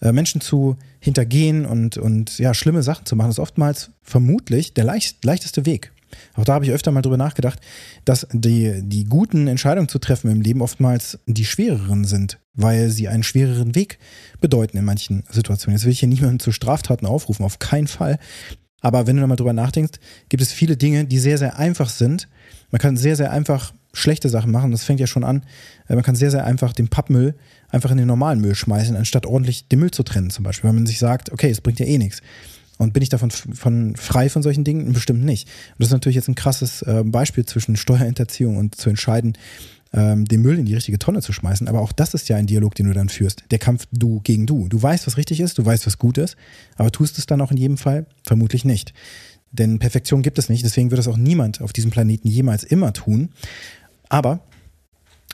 Äh, 0.00 0.12
Menschen 0.12 0.40
zu 0.40 0.76
hintergehen 1.00 1.66
und, 1.66 1.96
und 1.96 2.38
ja, 2.38 2.54
schlimme 2.54 2.82
Sachen 2.82 3.06
zu 3.06 3.16
machen, 3.16 3.30
ist 3.30 3.38
oftmals 3.38 3.90
vermutlich 4.02 4.74
der 4.74 4.84
leicht, 4.84 5.24
leichteste 5.24 5.66
Weg. 5.66 5.92
Auch 6.34 6.44
da 6.44 6.54
habe 6.54 6.64
ich 6.64 6.70
öfter 6.70 6.90
mal 6.90 7.02
drüber 7.02 7.16
nachgedacht, 7.16 7.60
dass 8.04 8.26
die, 8.32 8.80
die 8.82 9.04
guten 9.04 9.46
Entscheidungen 9.46 9.88
zu 9.88 9.98
treffen 9.98 10.30
im 10.30 10.40
Leben 10.40 10.62
oftmals 10.62 11.18
die 11.26 11.44
schwereren 11.44 12.04
sind, 12.04 12.38
weil 12.54 12.90
sie 12.90 13.08
einen 13.08 13.22
schwereren 13.22 13.74
Weg 13.74 13.98
bedeuten 14.40 14.76
in 14.76 14.84
manchen 14.84 15.24
Situationen. 15.30 15.76
Jetzt 15.76 15.84
will 15.84 15.92
ich 15.92 16.00
hier 16.00 16.08
niemanden 16.08 16.40
zu 16.40 16.52
Straftaten 16.52 17.06
aufrufen, 17.06 17.44
auf 17.44 17.58
keinen 17.58 17.88
Fall. 17.88 18.18
Aber 18.80 19.06
wenn 19.06 19.16
du 19.16 19.20
nochmal 19.22 19.36
drüber 19.36 19.52
nachdenkst, 19.52 19.98
gibt 20.28 20.42
es 20.42 20.52
viele 20.52 20.76
Dinge, 20.76 21.04
die 21.04 21.18
sehr, 21.18 21.38
sehr 21.38 21.58
einfach 21.58 21.88
sind. 21.88 22.28
Man 22.70 22.80
kann 22.80 22.96
sehr, 22.96 23.16
sehr 23.16 23.32
einfach 23.32 23.72
schlechte 23.92 24.28
Sachen 24.28 24.52
machen. 24.52 24.70
Das 24.70 24.84
fängt 24.84 25.00
ja 25.00 25.06
schon 25.06 25.24
an. 25.24 25.44
Äh, 25.88 25.94
man 25.94 26.04
kann 26.04 26.14
sehr, 26.14 26.30
sehr 26.30 26.44
einfach 26.44 26.72
den 26.72 26.88
Pappmüll 26.88 27.34
einfach 27.68 27.90
in 27.90 27.96
den 27.96 28.06
normalen 28.06 28.40
Müll 28.40 28.54
schmeißen, 28.54 28.96
anstatt 28.96 29.26
ordentlich 29.26 29.68
den 29.68 29.80
Müll 29.80 29.90
zu 29.90 30.02
trennen, 30.02 30.30
zum 30.30 30.44
Beispiel. 30.44 30.68
Wenn 30.68 30.76
man 30.76 30.86
sich 30.86 30.98
sagt, 30.98 31.32
okay, 31.32 31.50
es 31.50 31.60
bringt 31.60 31.80
ja 31.80 31.86
eh 31.86 31.98
nichts. 31.98 32.22
Und 32.78 32.92
bin 32.92 33.02
ich 33.02 33.08
davon 33.08 33.30
von 33.30 33.96
frei 33.96 34.30
von 34.30 34.42
solchen 34.42 34.64
Dingen? 34.64 34.92
Bestimmt 34.92 35.24
nicht. 35.24 35.48
Und 35.72 35.80
das 35.80 35.88
ist 35.88 35.92
natürlich 35.92 36.16
jetzt 36.16 36.28
ein 36.28 36.36
krasses 36.36 36.82
äh, 36.82 37.02
Beispiel 37.04 37.44
zwischen 37.44 37.76
Steuerhinterziehung 37.76 38.56
und 38.56 38.76
zu 38.76 38.88
entscheiden, 38.88 39.36
ähm, 39.92 40.26
den 40.26 40.42
Müll 40.42 40.58
in 40.58 40.66
die 40.66 40.74
richtige 40.74 40.98
Tonne 40.98 41.20
zu 41.20 41.32
schmeißen. 41.32 41.68
Aber 41.68 41.80
auch 41.80 41.92
das 41.92 42.14
ist 42.14 42.28
ja 42.28 42.36
ein 42.36 42.46
Dialog, 42.46 42.74
den 42.74 42.86
du 42.86 42.94
dann 42.94 43.08
führst. 43.08 43.44
Der 43.50 43.58
Kampf 43.58 43.86
du 43.92 44.20
gegen 44.20 44.46
du. 44.46 44.68
Du 44.68 44.80
weißt, 44.80 45.06
was 45.06 45.16
richtig 45.16 45.40
ist, 45.40 45.58
du 45.58 45.66
weißt, 45.66 45.86
was 45.86 45.98
gut 45.98 46.18
ist, 46.18 46.36
aber 46.76 46.90
tust 46.92 47.18
es 47.18 47.26
dann 47.26 47.40
auch 47.40 47.50
in 47.50 47.56
jedem 47.56 47.78
Fall? 47.78 48.06
Vermutlich 48.24 48.64
nicht. 48.64 48.94
Denn 49.50 49.78
Perfektion 49.78 50.22
gibt 50.22 50.38
es 50.38 50.48
nicht, 50.48 50.64
deswegen 50.64 50.90
wird 50.90 51.00
es 51.00 51.08
auch 51.08 51.16
niemand 51.16 51.60
auf 51.62 51.72
diesem 51.72 51.90
Planeten 51.90 52.28
jemals 52.28 52.64
immer 52.64 52.92
tun. 52.92 53.30
Aber 54.08 54.40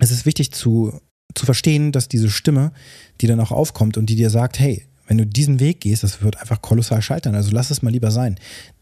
es 0.00 0.10
ist 0.10 0.24
wichtig 0.24 0.52
zu, 0.52 1.00
zu 1.34 1.46
verstehen, 1.46 1.92
dass 1.92 2.08
diese 2.08 2.30
Stimme, 2.30 2.72
die 3.20 3.26
dann 3.26 3.40
auch 3.40 3.50
aufkommt 3.50 3.96
und 3.96 4.06
die 4.06 4.16
dir 4.16 4.30
sagt, 4.30 4.58
hey, 4.58 4.86
wenn 5.06 5.18
du 5.18 5.26
diesen 5.26 5.60
Weg 5.60 5.80
gehst, 5.80 6.02
das 6.02 6.22
wird 6.22 6.38
einfach 6.38 6.62
kolossal 6.62 7.02
scheitern. 7.02 7.34
Also 7.34 7.50
lass 7.52 7.70
es 7.70 7.82
mal 7.82 7.90
lieber 7.90 8.10
sein, 8.10 8.38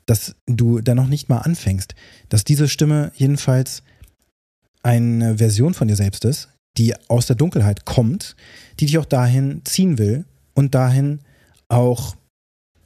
dass 0.07 0.35
du 0.47 0.81
da 0.81 0.95
noch 0.95 1.07
nicht 1.07 1.29
mal 1.29 1.38
anfängst, 1.38 1.95
dass 2.29 2.45
diese 2.45 2.69
Stimme 2.69 3.12
jedenfalls 3.14 3.83
eine 4.83 5.38
Version 5.38 5.75
von 5.75 5.88
dir 5.88 5.97
selbst 5.97 6.25
ist, 6.25 6.49
die 6.76 6.95
aus 7.09 7.26
der 7.26 7.37
Dunkelheit 7.37 7.85
kommt, 7.85 8.37
die 8.81 8.87
dich 8.87 8.99
auch 8.99 9.05
dahin 9.05 9.62
ziehen 9.64 9.99
will 9.99 10.25
und 10.55 10.75
dahin 10.75 11.21
auch, 11.69 12.17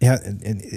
ja, 0.00 0.18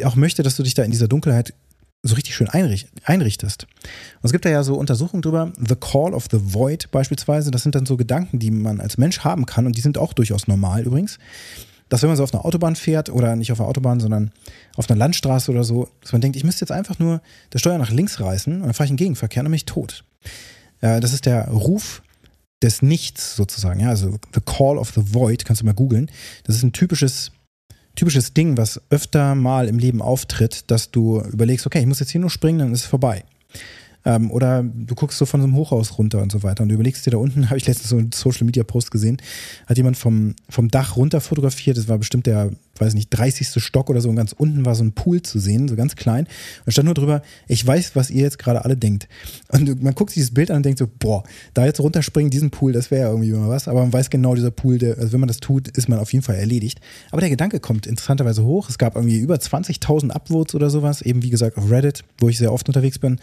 auch 0.03 0.15
möchte, 0.15 0.43
dass 0.43 0.55
du 0.55 0.63
dich 0.63 0.73
da 0.73 0.83
in 0.83 0.91
dieser 0.91 1.07
Dunkelheit 1.07 1.53
so 2.01 2.15
richtig 2.15 2.35
schön 2.35 2.47
einrichtest. 2.47 3.63
Und 3.63 4.23
es 4.23 4.31
gibt 4.31 4.45
da 4.45 4.49
ja 4.49 4.63
so 4.63 4.75
Untersuchungen 4.75 5.21
drüber, 5.21 5.51
The 5.57 5.75
Call 5.75 6.13
of 6.13 6.27
the 6.31 6.39
Void 6.53 6.91
beispielsweise, 6.91 7.51
das 7.51 7.63
sind 7.63 7.75
dann 7.75 7.85
so 7.85 7.97
Gedanken, 7.97 8.39
die 8.39 8.51
man 8.51 8.79
als 8.79 8.97
Mensch 8.97 9.19
haben 9.19 9.45
kann 9.45 9.65
und 9.65 9.75
die 9.75 9.81
sind 9.81 9.97
auch 9.97 10.13
durchaus 10.13 10.47
normal 10.47 10.83
übrigens, 10.85 11.19
dass 11.89 12.01
wenn 12.01 12.09
man 12.09 12.17
so 12.17 12.23
auf 12.23 12.33
einer 12.33 12.45
Autobahn 12.45 12.75
fährt 12.75 13.09
oder 13.09 13.35
nicht 13.35 13.51
auf 13.51 13.59
einer 13.59 13.69
Autobahn, 13.69 13.99
sondern 13.99 14.31
auf 14.75 14.89
einer 14.89 14.97
Landstraße 14.97 15.51
oder 15.51 15.63
so, 15.63 15.89
dass 16.01 16.11
man 16.11 16.21
denkt, 16.21 16.37
ich 16.37 16.43
müsste 16.43 16.61
jetzt 16.61 16.71
einfach 16.71 16.99
nur 16.99 17.21
das 17.49 17.61
Steuer 17.61 17.77
nach 17.77 17.91
links 17.91 18.19
reißen 18.19 18.53
und 18.53 18.63
dann 18.63 18.73
fahre 18.73 18.85
ich 18.85 18.91
in 18.91 18.97
Gegenverkehr 18.97 19.41
und 19.41 19.45
dann 19.45 19.51
bin 19.51 19.57
ich 19.57 19.65
tot. 19.65 20.03
Äh, 20.81 20.99
das 20.99 21.13
ist 21.13 21.25
der 21.25 21.49
Ruf 21.49 22.01
des 22.61 22.81
Nichts 22.81 23.35
sozusagen, 23.35 23.79
ja, 23.79 23.89
also 23.89 24.17
The 24.33 24.41
Call 24.41 24.77
of 24.77 24.91
the 24.93 25.13
Void, 25.13 25.45
kannst 25.45 25.61
du 25.61 25.65
mal 25.65 25.73
googeln. 25.73 26.11
Das 26.43 26.55
ist 26.55 26.63
ein 26.63 26.73
typisches 26.73 27.31
typisches 27.95 28.33
Ding, 28.33 28.55
was 28.55 28.81
öfter 28.89 29.35
mal 29.35 29.67
im 29.67 29.77
Leben 29.77 30.01
auftritt, 30.01 30.71
dass 30.71 30.89
du 30.89 31.21
überlegst, 31.21 31.65
okay, 31.65 31.79
ich 31.79 31.85
muss 31.85 31.99
jetzt 31.99 32.11
hier 32.11 32.21
nur 32.21 32.29
springen, 32.29 32.59
dann 32.59 32.73
ist 32.73 32.81
es 32.81 32.85
vorbei. 32.85 33.25
Ähm, 34.05 34.31
oder 34.31 34.63
du 34.63 34.95
guckst 34.95 35.17
so 35.17 35.25
von 35.25 35.41
so 35.41 35.47
einem 35.47 35.55
Hochhaus 35.55 35.97
runter 35.97 36.21
und 36.21 36.31
so 36.31 36.41
weiter 36.43 36.63
und 36.63 36.69
du 36.69 36.75
überlegst 36.75 37.05
dir 37.05 37.11
da 37.11 37.17
unten, 37.17 37.45
habe 37.49 37.57
ich 37.57 37.67
letztens 37.67 37.89
so 37.89 37.97
einen 37.97 38.11
Social 38.11 38.45
Media 38.45 38.63
Post 38.63 38.91
gesehen, 38.91 39.17
hat 39.67 39.77
jemand 39.77 39.97
vom, 39.97 40.35
vom 40.49 40.69
Dach 40.69 40.95
runter 40.95 41.21
fotografiert, 41.21 41.77
das 41.77 41.87
war 41.87 41.97
bestimmt 41.97 42.25
der, 42.25 42.51
weiß 42.79 42.93
nicht, 42.93 43.09
30. 43.09 43.61
Stock 43.61 43.89
oder 43.89 44.01
so 44.01 44.09
und 44.09 44.15
ganz 44.15 44.33
unten 44.33 44.65
war 44.65 44.75
so 44.75 44.83
ein 44.83 44.93
Pool 44.93 45.21
zu 45.21 45.39
sehen, 45.39 45.67
so 45.67 45.75
ganz 45.75 45.95
klein 45.95 46.27
und 46.65 46.71
stand 46.71 46.85
nur 46.85 46.93
drüber, 46.93 47.21
ich 47.47 47.65
weiß, 47.65 47.95
was 47.95 48.09
ihr 48.09 48.23
jetzt 48.23 48.39
gerade 48.39 48.65
alle 48.65 48.77
denkt. 48.77 49.07
Und 49.49 49.81
man 49.81 49.95
guckt 49.95 50.11
sich 50.11 50.15
dieses 50.15 50.33
Bild 50.33 50.51
an 50.51 50.57
und 50.57 50.65
denkt 50.65 50.79
so, 50.79 50.87
boah, 50.99 51.23
da 51.53 51.65
jetzt 51.65 51.79
runterspringen, 51.79 52.29
diesen 52.29 52.51
Pool, 52.51 52.73
das 52.73 52.91
wäre 52.91 53.03
ja 53.03 53.09
irgendwie 53.09 53.31
mal 53.31 53.49
was, 53.49 53.67
aber 53.67 53.81
man 53.81 53.93
weiß 53.93 54.09
genau, 54.09 54.35
dieser 54.35 54.51
Pool, 54.51 54.77
der, 54.77 54.97
also 54.97 55.13
wenn 55.13 55.19
man 55.19 55.27
das 55.27 55.39
tut, 55.39 55.67
ist 55.69 55.89
man 55.89 55.99
auf 55.99 56.13
jeden 56.13 56.23
Fall 56.23 56.35
erledigt. 56.35 56.79
Aber 57.11 57.21
der 57.21 57.29
Gedanke 57.29 57.59
kommt 57.59 57.87
interessanterweise 57.87 58.43
hoch, 58.43 58.69
es 58.69 58.77
gab 58.77 58.95
irgendwie 58.95 59.19
über 59.19 59.35
20.000 59.35 60.11
Upvotes 60.11 60.55
oder 60.55 60.69
sowas, 60.69 61.01
eben 61.01 61.23
wie 61.23 61.29
gesagt 61.29 61.57
auf 61.57 61.69
Reddit, 61.69 62.03
wo 62.19 62.29
ich 62.29 62.37
sehr 62.37 62.53
oft 62.53 62.67
unterwegs 62.67 62.99
bin 62.99 63.19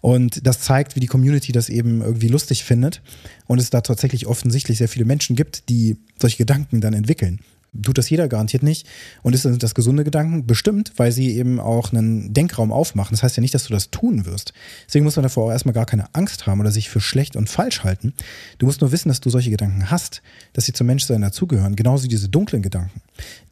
und 0.00 0.46
das 0.46 0.60
zeigt, 0.60 0.96
wie 0.96 1.00
die 1.00 1.06
Community 1.06 1.52
das 1.52 1.68
eben 1.68 2.00
irgendwie 2.00 2.28
lustig 2.28 2.64
findet 2.64 3.02
und 3.46 3.60
es 3.60 3.70
da 3.70 3.80
tatsächlich 3.80 4.26
offensichtlich 4.26 4.78
sehr 4.78 4.88
viele 4.88 5.04
Menschen 5.04 5.36
gibt, 5.36 5.68
die 5.68 5.96
solche 6.18 6.38
Gedanken 6.38 6.80
dann 6.80 6.94
entwickeln. 6.94 7.40
Tut 7.82 7.98
das 7.98 8.10
jeder 8.10 8.28
garantiert 8.28 8.62
nicht. 8.62 8.86
Und 9.22 9.34
ist 9.34 9.44
das 9.44 9.74
gesunde 9.74 10.02
Gedanken? 10.02 10.46
Bestimmt, 10.46 10.92
weil 10.96 11.12
sie 11.12 11.36
eben 11.36 11.60
auch 11.60 11.92
einen 11.92 12.32
Denkraum 12.34 12.72
aufmachen. 12.72 13.12
Das 13.12 13.22
heißt 13.22 13.36
ja 13.36 13.40
nicht, 13.40 13.54
dass 13.54 13.64
du 13.64 13.72
das 13.72 13.90
tun 13.90 14.26
wirst. 14.26 14.52
Deswegen 14.86 15.04
muss 15.04 15.16
man 15.16 15.22
davor 15.22 15.46
auch 15.46 15.52
erstmal 15.52 15.72
gar 15.72 15.86
keine 15.86 16.12
Angst 16.14 16.46
haben 16.46 16.60
oder 16.60 16.72
sich 16.72 16.90
für 16.90 17.00
schlecht 17.00 17.36
und 17.36 17.48
falsch 17.48 17.84
halten. 17.84 18.12
Du 18.58 18.66
musst 18.66 18.80
nur 18.80 18.90
wissen, 18.90 19.08
dass 19.08 19.20
du 19.20 19.30
solche 19.30 19.50
Gedanken 19.50 19.90
hast, 19.90 20.22
dass 20.52 20.64
sie 20.64 20.72
zum 20.72 20.88
Menschsein 20.88 21.22
dazugehören. 21.22 21.76
Genauso 21.76 22.04
wie 22.04 22.08
diese 22.08 22.28
dunklen 22.28 22.62
Gedanken, 22.62 23.00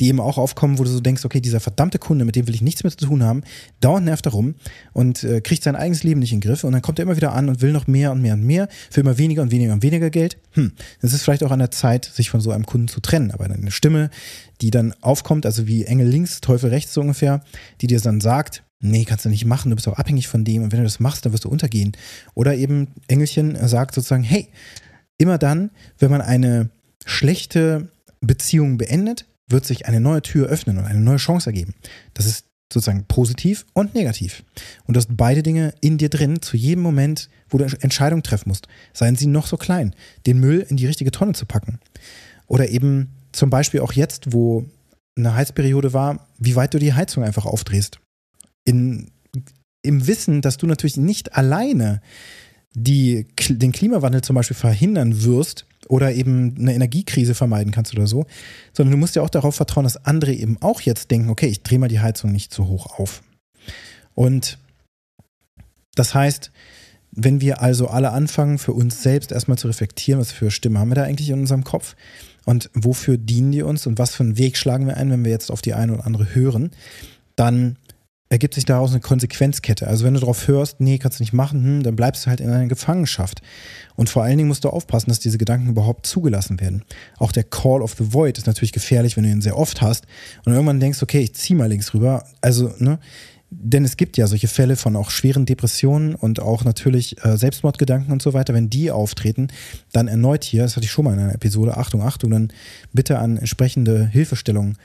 die 0.00 0.08
eben 0.08 0.20
auch 0.20 0.36
aufkommen, 0.36 0.78
wo 0.78 0.84
du 0.84 0.90
so 0.90 1.00
denkst, 1.00 1.24
okay, 1.24 1.40
dieser 1.40 1.60
verdammte 1.60 1.98
Kunde, 1.98 2.24
mit 2.24 2.34
dem 2.34 2.48
will 2.48 2.54
ich 2.54 2.62
nichts 2.62 2.82
mehr 2.82 2.90
zu 2.90 3.06
tun 3.06 3.22
haben, 3.22 3.42
dauernd 3.80 4.04
nervt 4.04 4.26
er 4.26 4.32
rum 4.32 4.56
und 4.92 5.22
äh, 5.22 5.40
kriegt 5.40 5.62
sein 5.62 5.76
eigenes 5.76 6.02
Leben 6.02 6.20
nicht 6.20 6.32
in 6.32 6.40
den 6.40 6.48
Griff. 6.48 6.64
Und 6.64 6.72
dann 6.72 6.82
kommt 6.82 6.98
er 6.98 7.04
immer 7.04 7.16
wieder 7.16 7.32
an 7.34 7.48
und 7.48 7.62
will 7.62 7.72
noch 7.72 7.86
mehr 7.86 8.10
und 8.10 8.20
mehr 8.20 8.34
und 8.34 8.44
mehr 8.44 8.68
für 8.90 9.00
immer 9.00 9.16
weniger 9.16 9.42
und 9.42 9.52
weniger 9.52 9.72
und 9.72 9.82
weniger 9.82 10.10
Geld. 10.10 10.38
Hm, 10.52 10.72
es 11.00 11.12
ist 11.12 11.22
vielleicht 11.22 11.44
auch 11.44 11.52
an 11.52 11.60
der 11.60 11.70
Zeit, 11.70 12.04
sich 12.04 12.30
von 12.30 12.40
so 12.40 12.50
einem 12.50 12.66
Kunden 12.66 12.88
zu 12.88 13.00
trennen. 13.00 13.30
Aber 13.30 13.44
eine 13.44 13.70
Stimme, 13.70 14.07
die 14.60 14.70
dann 14.70 14.94
aufkommt, 15.00 15.46
also 15.46 15.66
wie 15.66 15.84
Engel 15.84 16.08
links, 16.08 16.40
Teufel 16.40 16.70
rechts 16.70 16.94
so 16.94 17.00
ungefähr, 17.00 17.42
die 17.80 17.86
dir 17.86 18.00
dann 18.00 18.20
sagt, 18.20 18.64
nee, 18.80 19.04
kannst 19.04 19.24
du 19.24 19.28
nicht 19.28 19.44
machen, 19.44 19.70
du 19.70 19.76
bist 19.76 19.88
auch 19.88 19.98
abhängig 19.98 20.28
von 20.28 20.44
dem 20.44 20.62
und 20.62 20.72
wenn 20.72 20.78
du 20.78 20.84
das 20.84 21.00
machst, 21.00 21.24
dann 21.24 21.32
wirst 21.32 21.44
du 21.44 21.48
untergehen. 21.48 21.92
Oder 22.34 22.54
eben 22.54 22.88
Engelchen 23.08 23.56
sagt 23.68 23.94
sozusagen, 23.94 24.22
hey, 24.22 24.48
immer 25.18 25.38
dann, 25.38 25.70
wenn 25.98 26.10
man 26.10 26.20
eine 26.20 26.70
schlechte 27.04 27.88
Beziehung 28.20 28.78
beendet, 28.78 29.26
wird 29.48 29.64
sich 29.64 29.86
eine 29.86 30.00
neue 30.00 30.22
Tür 30.22 30.48
öffnen 30.48 30.78
und 30.78 30.84
eine 30.84 31.00
neue 31.00 31.16
Chance 31.16 31.50
ergeben. 31.50 31.74
Das 32.14 32.26
ist 32.26 32.44
sozusagen 32.72 33.04
positiv 33.06 33.64
und 33.72 33.94
negativ. 33.94 34.44
Und 34.86 34.94
du 34.94 34.98
hast 34.98 35.16
beide 35.16 35.42
Dinge 35.42 35.72
in 35.80 35.96
dir 35.96 36.10
drin, 36.10 36.42
zu 36.42 36.56
jedem 36.56 36.82
Moment, 36.82 37.30
wo 37.48 37.58
du 37.58 37.64
Entscheidungen 37.80 38.22
treffen 38.22 38.50
musst. 38.50 38.68
Seien 38.92 39.16
sie 39.16 39.26
noch 39.26 39.46
so 39.46 39.56
klein, 39.56 39.94
den 40.26 40.38
Müll 40.38 40.66
in 40.68 40.76
die 40.76 40.86
richtige 40.86 41.10
Tonne 41.10 41.32
zu 41.32 41.46
packen. 41.46 41.78
Oder 42.46 42.68
eben 42.68 43.14
zum 43.32 43.50
Beispiel 43.50 43.80
auch 43.80 43.92
jetzt, 43.92 44.32
wo 44.32 44.64
eine 45.16 45.34
Heizperiode 45.34 45.92
war, 45.92 46.28
wie 46.38 46.56
weit 46.56 46.74
du 46.74 46.78
die 46.78 46.94
Heizung 46.94 47.24
einfach 47.24 47.46
aufdrehst. 47.46 48.00
In, 48.64 49.10
Im 49.82 50.06
Wissen, 50.06 50.42
dass 50.42 50.56
du 50.56 50.66
natürlich 50.66 50.96
nicht 50.96 51.36
alleine 51.36 52.00
die, 52.74 53.26
den 53.48 53.72
Klimawandel 53.72 54.22
zum 54.22 54.36
Beispiel 54.36 54.56
verhindern 54.56 55.24
wirst 55.24 55.66
oder 55.88 56.12
eben 56.12 56.54
eine 56.58 56.74
Energiekrise 56.74 57.34
vermeiden 57.34 57.72
kannst 57.72 57.94
oder 57.94 58.06
so, 58.06 58.26
sondern 58.72 58.92
du 58.92 58.98
musst 58.98 59.16
ja 59.16 59.22
auch 59.22 59.30
darauf 59.30 59.54
vertrauen, 59.54 59.84
dass 59.84 60.04
andere 60.04 60.32
eben 60.32 60.58
auch 60.60 60.80
jetzt 60.82 61.10
denken, 61.10 61.30
okay, 61.30 61.46
ich 61.46 61.62
drehe 61.62 61.78
mal 61.78 61.88
die 61.88 62.00
Heizung 62.00 62.32
nicht 62.32 62.52
so 62.52 62.66
hoch 62.66 62.98
auf. 62.98 63.22
Und 64.14 64.58
das 65.94 66.14
heißt, 66.14 66.52
wenn 67.10 67.40
wir 67.40 67.62
also 67.62 67.88
alle 67.88 68.12
anfangen, 68.12 68.58
für 68.58 68.72
uns 68.72 69.02
selbst 69.02 69.32
erstmal 69.32 69.58
zu 69.58 69.66
reflektieren, 69.66 70.20
was 70.20 70.30
für 70.30 70.50
Stimme 70.50 70.78
haben 70.78 70.90
wir 70.90 70.96
da 70.96 71.04
eigentlich 71.04 71.30
in 71.30 71.40
unserem 71.40 71.64
Kopf 71.64 71.96
und 72.48 72.70
wofür 72.72 73.18
dienen 73.18 73.52
die 73.52 73.60
uns 73.60 73.86
und 73.86 73.98
was 73.98 74.14
für 74.14 74.22
einen 74.22 74.38
Weg 74.38 74.56
schlagen 74.56 74.86
wir 74.86 74.96
ein, 74.96 75.10
wenn 75.10 75.22
wir 75.22 75.30
jetzt 75.30 75.50
auf 75.50 75.60
die 75.60 75.74
eine 75.74 75.92
oder 75.92 76.06
andere 76.06 76.34
hören, 76.34 76.70
dann 77.36 77.76
ergibt 78.30 78.54
sich 78.54 78.64
daraus 78.64 78.90
eine 78.90 79.00
Konsequenzkette. 79.00 79.86
Also 79.86 80.06
wenn 80.06 80.14
du 80.14 80.20
darauf 80.20 80.48
hörst, 80.48 80.80
nee, 80.80 80.96
kannst 80.96 81.18
du 81.18 81.22
nicht 81.24 81.34
machen, 81.34 81.62
hm, 81.62 81.82
dann 81.82 81.94
bleibst 81.94 82.24
du 82.24 82.30
halt 82.30 82.40
in 82.40 82.48
einer 82.48 82.66
Gefangenschaft. 82.66 83.42
Und 83.96 84.08
vor 84.08 84.22
allen 84.22 84.38
Dingen 84.38 84.48
musst 84.48 84.64
du 84.64 84.70
aufpassen, 84.70 85.10
dass 85.10 85.20
diese 85.20 85.36
Gedanken 85.36 85.68
überhaupt 85.68 86.06
zugelassen 86.06 86.58
werden. 86.58 86.84
Auch 87.18 87.32
der 87.32 87.44
Call 87.44 87.82
of 87.82 87.96
the 87.98 88.14
Void 88.14 88.38
ist 88.38 88.46
natürlich 88.46 88.72
gefährlich, 88.72 89.18
wenn 89.18 89.24
du 89.24 89.30
ihn 89.30 89.42
sehr 89.42 89.58
oft 89.58 89.82
hast 89.82 90.06
und 90.46 90.54
irgendwann 90.54 90.80
denkst, 90.80 91.02
okay, 91.02 91.20
ich 91.20 91.34
zieh 91.34 91.54
mal 91.54 91.68
links 91.68 91.92
rüber. 91.92 92.24
Also, 92.40 92.72
ne, 92.78 92.98
denn 93.50 93.84
es 93.84 93.96
gibt 93.96 94.18
ja 94.18 94.26
solche 94.26 94.48
Fälle 94.48 94.76
von 94.76 94.94
auch 94.94 95.10
schweren 95.10 95.46
Depressionen 95.46 96.14
und 96.14 96.40
auch 96.40 96.64
natürlich 96.64 97.24
äh, 97.24 97.36
Selbstmordgedanken 97.36 98.12
und 98.12 98.20
so 98.20 98.34
weiter. 98.34 98.52
Wenn 98.52 98.68
die 98.68 98.90
auftreten, 98.90 99.48
dann 99.92 100.06
erneut 100.06 100.44
hier, 100.44 100.64
das 100.64 100.76
hatte 100.76 100.84
ich 100.84 100.92
schon 100.92 101.06
mal 101.06 101.14
in 101.14 101.20
einer 101.20 101.34
Episode, 101.34 101.76
Achtung, 101.76 102.02
Achtung, 102.02 102.30
dann 102.30 102.52
bitte 102.92 103.18
an 103.18 103.38
entsprechende 103.38 104.06
Hilfestellungen, 104.06 104.76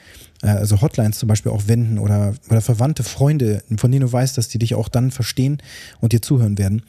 äh, 0.42 0.48
also 0.48 0.82
Hotlines 0.82 1.20
zum 1.20 1.28
Beispiel 1.28 1.52
auch 1.52 1.68
wenden 1.68 2.00
oder, 2.00 2.36
oder 2.50 2.62
Verwandte, 2.62 3.04
Freunde, 3.04 3.64
von 3.78 3.92
denen 3.92 4.06
du 4.06 4.12
weißt, 4.12 4.38
dass 4.38 4.48
die 4.48 4.60
dich 4.60 4.76
auch 4.76 4.88
dann 4.88 5.12
verstehen 5.12 5.58
und 6.00 6.14
dir 6.14 6.22
zuhören 6.22 6.58
werden 6.58 6.84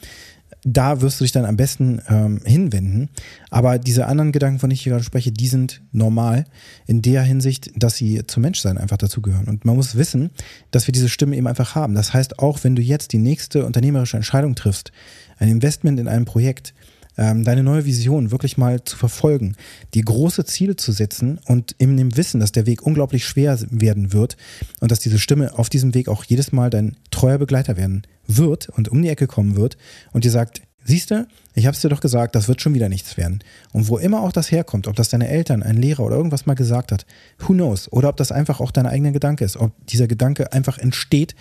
da 0.64 1.00
wirst 1.00 1.20
du 1.20 1.24
dich 1.24 1.32
dann 1.32 1.44
am 1.44 1.56
besten 1.56 2.00
ähm, 2.08 2.40
hinwenden. 2.44 3.10
Aber 3.50 3.78
diese 3.78 4.06
anderen 4.06 4.32
Gedanken, 4.32 4.58
von 4.58 4.70
denen 4.70 4.76
ich 4.76 4.82
hier 4.82 4.92
gerade 4.92 5.04
spreche, 5.04 5.30
die 5.30 5.48
sind 5.48 5.82
normal 5.92 6.46
in 6.86 7.02
der 7.02 7.22
Hinsicht, 7.22 7.70
dass 7.76 7.96
sie 7.96 8.26
zum 8.26 8.42
Menschsein 8.42 8.78
einfach 8.78 8.96
dazugehören. 8.96 9.46
Und 9.46 9.64
man 9.64 9.76
muss 9.76 9.96
wissen, 9.96 10.30
dass 10.70 10.88
wir 10.88 10.92
diese 10.92 11.08
Stimme 11.08 11.36
eben 11.36 11.46
einfach 11.46 11.74
haben. 11.74 11.94
Das 11.94 12.14
heißt, 12.14 12.38
auch 12.38 12.64
wenn 12.64 12.74
du 12.74 12.82
jetzt 12.82 13.12
die 13.12 13.18
nächste 13.18 13.66
unternehmerische 13.66 14.16
Entscheidung 14.16 14.54
triffst, 14.54 14.90
ein 15.38 15.48
Investment 15.48 16.00
in 16.00 16.08
ein 16.08 16.24
Projekt, 16.24 16.74
ähm, 17.16 17.44
deine 17.44 17.62
neue 17.62 17.84
Vision 17.84 18.30
wirklich 18.30 18.56
mal 18.56 18.82
zu 18.82 18.96
verfolgen, 18.96 19.56
die 19.92 20.00
große 20.00 20.44
Ziele 20.46 20.76
zu 20.76 20.90
setzen 20.90 21.38
und 21.46 21.72
in 21.78 21.96
dem 21.96 22.16
Wissen, 22.16 22.40
dass 22.40 22.52
der 22.52 22.66
Weg 22.66 22.82
unglaublich 22.82 23.24
schwer 23.26 23.58
werden 23.70 24.12
wird 24.12 24.36
und 24.80 24.90
dass 24.90 24.98
diese 24.98 25.18
Stimme 25.18 25.56
auf 25.56 25.68
diesem 25.68 25.94
Weg 25.94 26.08
auch 26.08 26.24
jedes 26.24 26.50
Mal 26.50 26.70
dein 26.70 26.96
treuer 27.10 27.38
Begleiter 27.38 27.76
werden 27.76 28.02
wird 28.26 28.68
und 28.68 28.88
um 28.88 29.02
die 29.02 29.08
Ecke 29.08 29.26
kommen 29.26 29.56
wird 29.56 29.76
und 30.12 30.24
dir 30.24 30.30
sagt, 30.30 30.62
siehst 30.84 31.10
du, 31.10 31.26
ich 31.54 31.66
hab's 31.66 31.80
dir 31.80 31.88
doch 31.88 32.00
gesagt, 32.00 32.34
das 32.34 32.48
wird 32.48 32.60
schon 32.60 32.74
wieder 32.74 32.88
nichts 32.88 33.16
werden. 33.16 33.42
Und 33.72 33.88
wo 33.88 33.98
immer 33.98 34.22
auch 34.22 34.32
das 34.32 34.50
herkommt, 34.50 34.86
ob 34.86 34.96
das 34.96 35.08
deine 35.08 35.28
Eltern, 35.28 35.62
ein 35.62 35.76
Lehrer 35.76 36.04
oder 36.04 36.16
irgendwas 36.16 36.46
mal 36.46 36.54
gesagt 36.54 36.92
hat, 36.92 37.06
who 37.38 37.54
knows? 37.54 37.90
Oder 37.90 38.10
ob 38.10 38.16
das 38.16 38.32
einfach 38.32 38.60
auch 38.60 38.70
dein 38.70 38.86
eigener 38.86 39.12
Gedanke 39.12 39.44
ist, 39.44 39.56
ob 39.56 39.72
dieser 39.86 40.06
Gedanke 40.06 40.52
einfach 40.52 40.78
entsteht, 40.78 41.34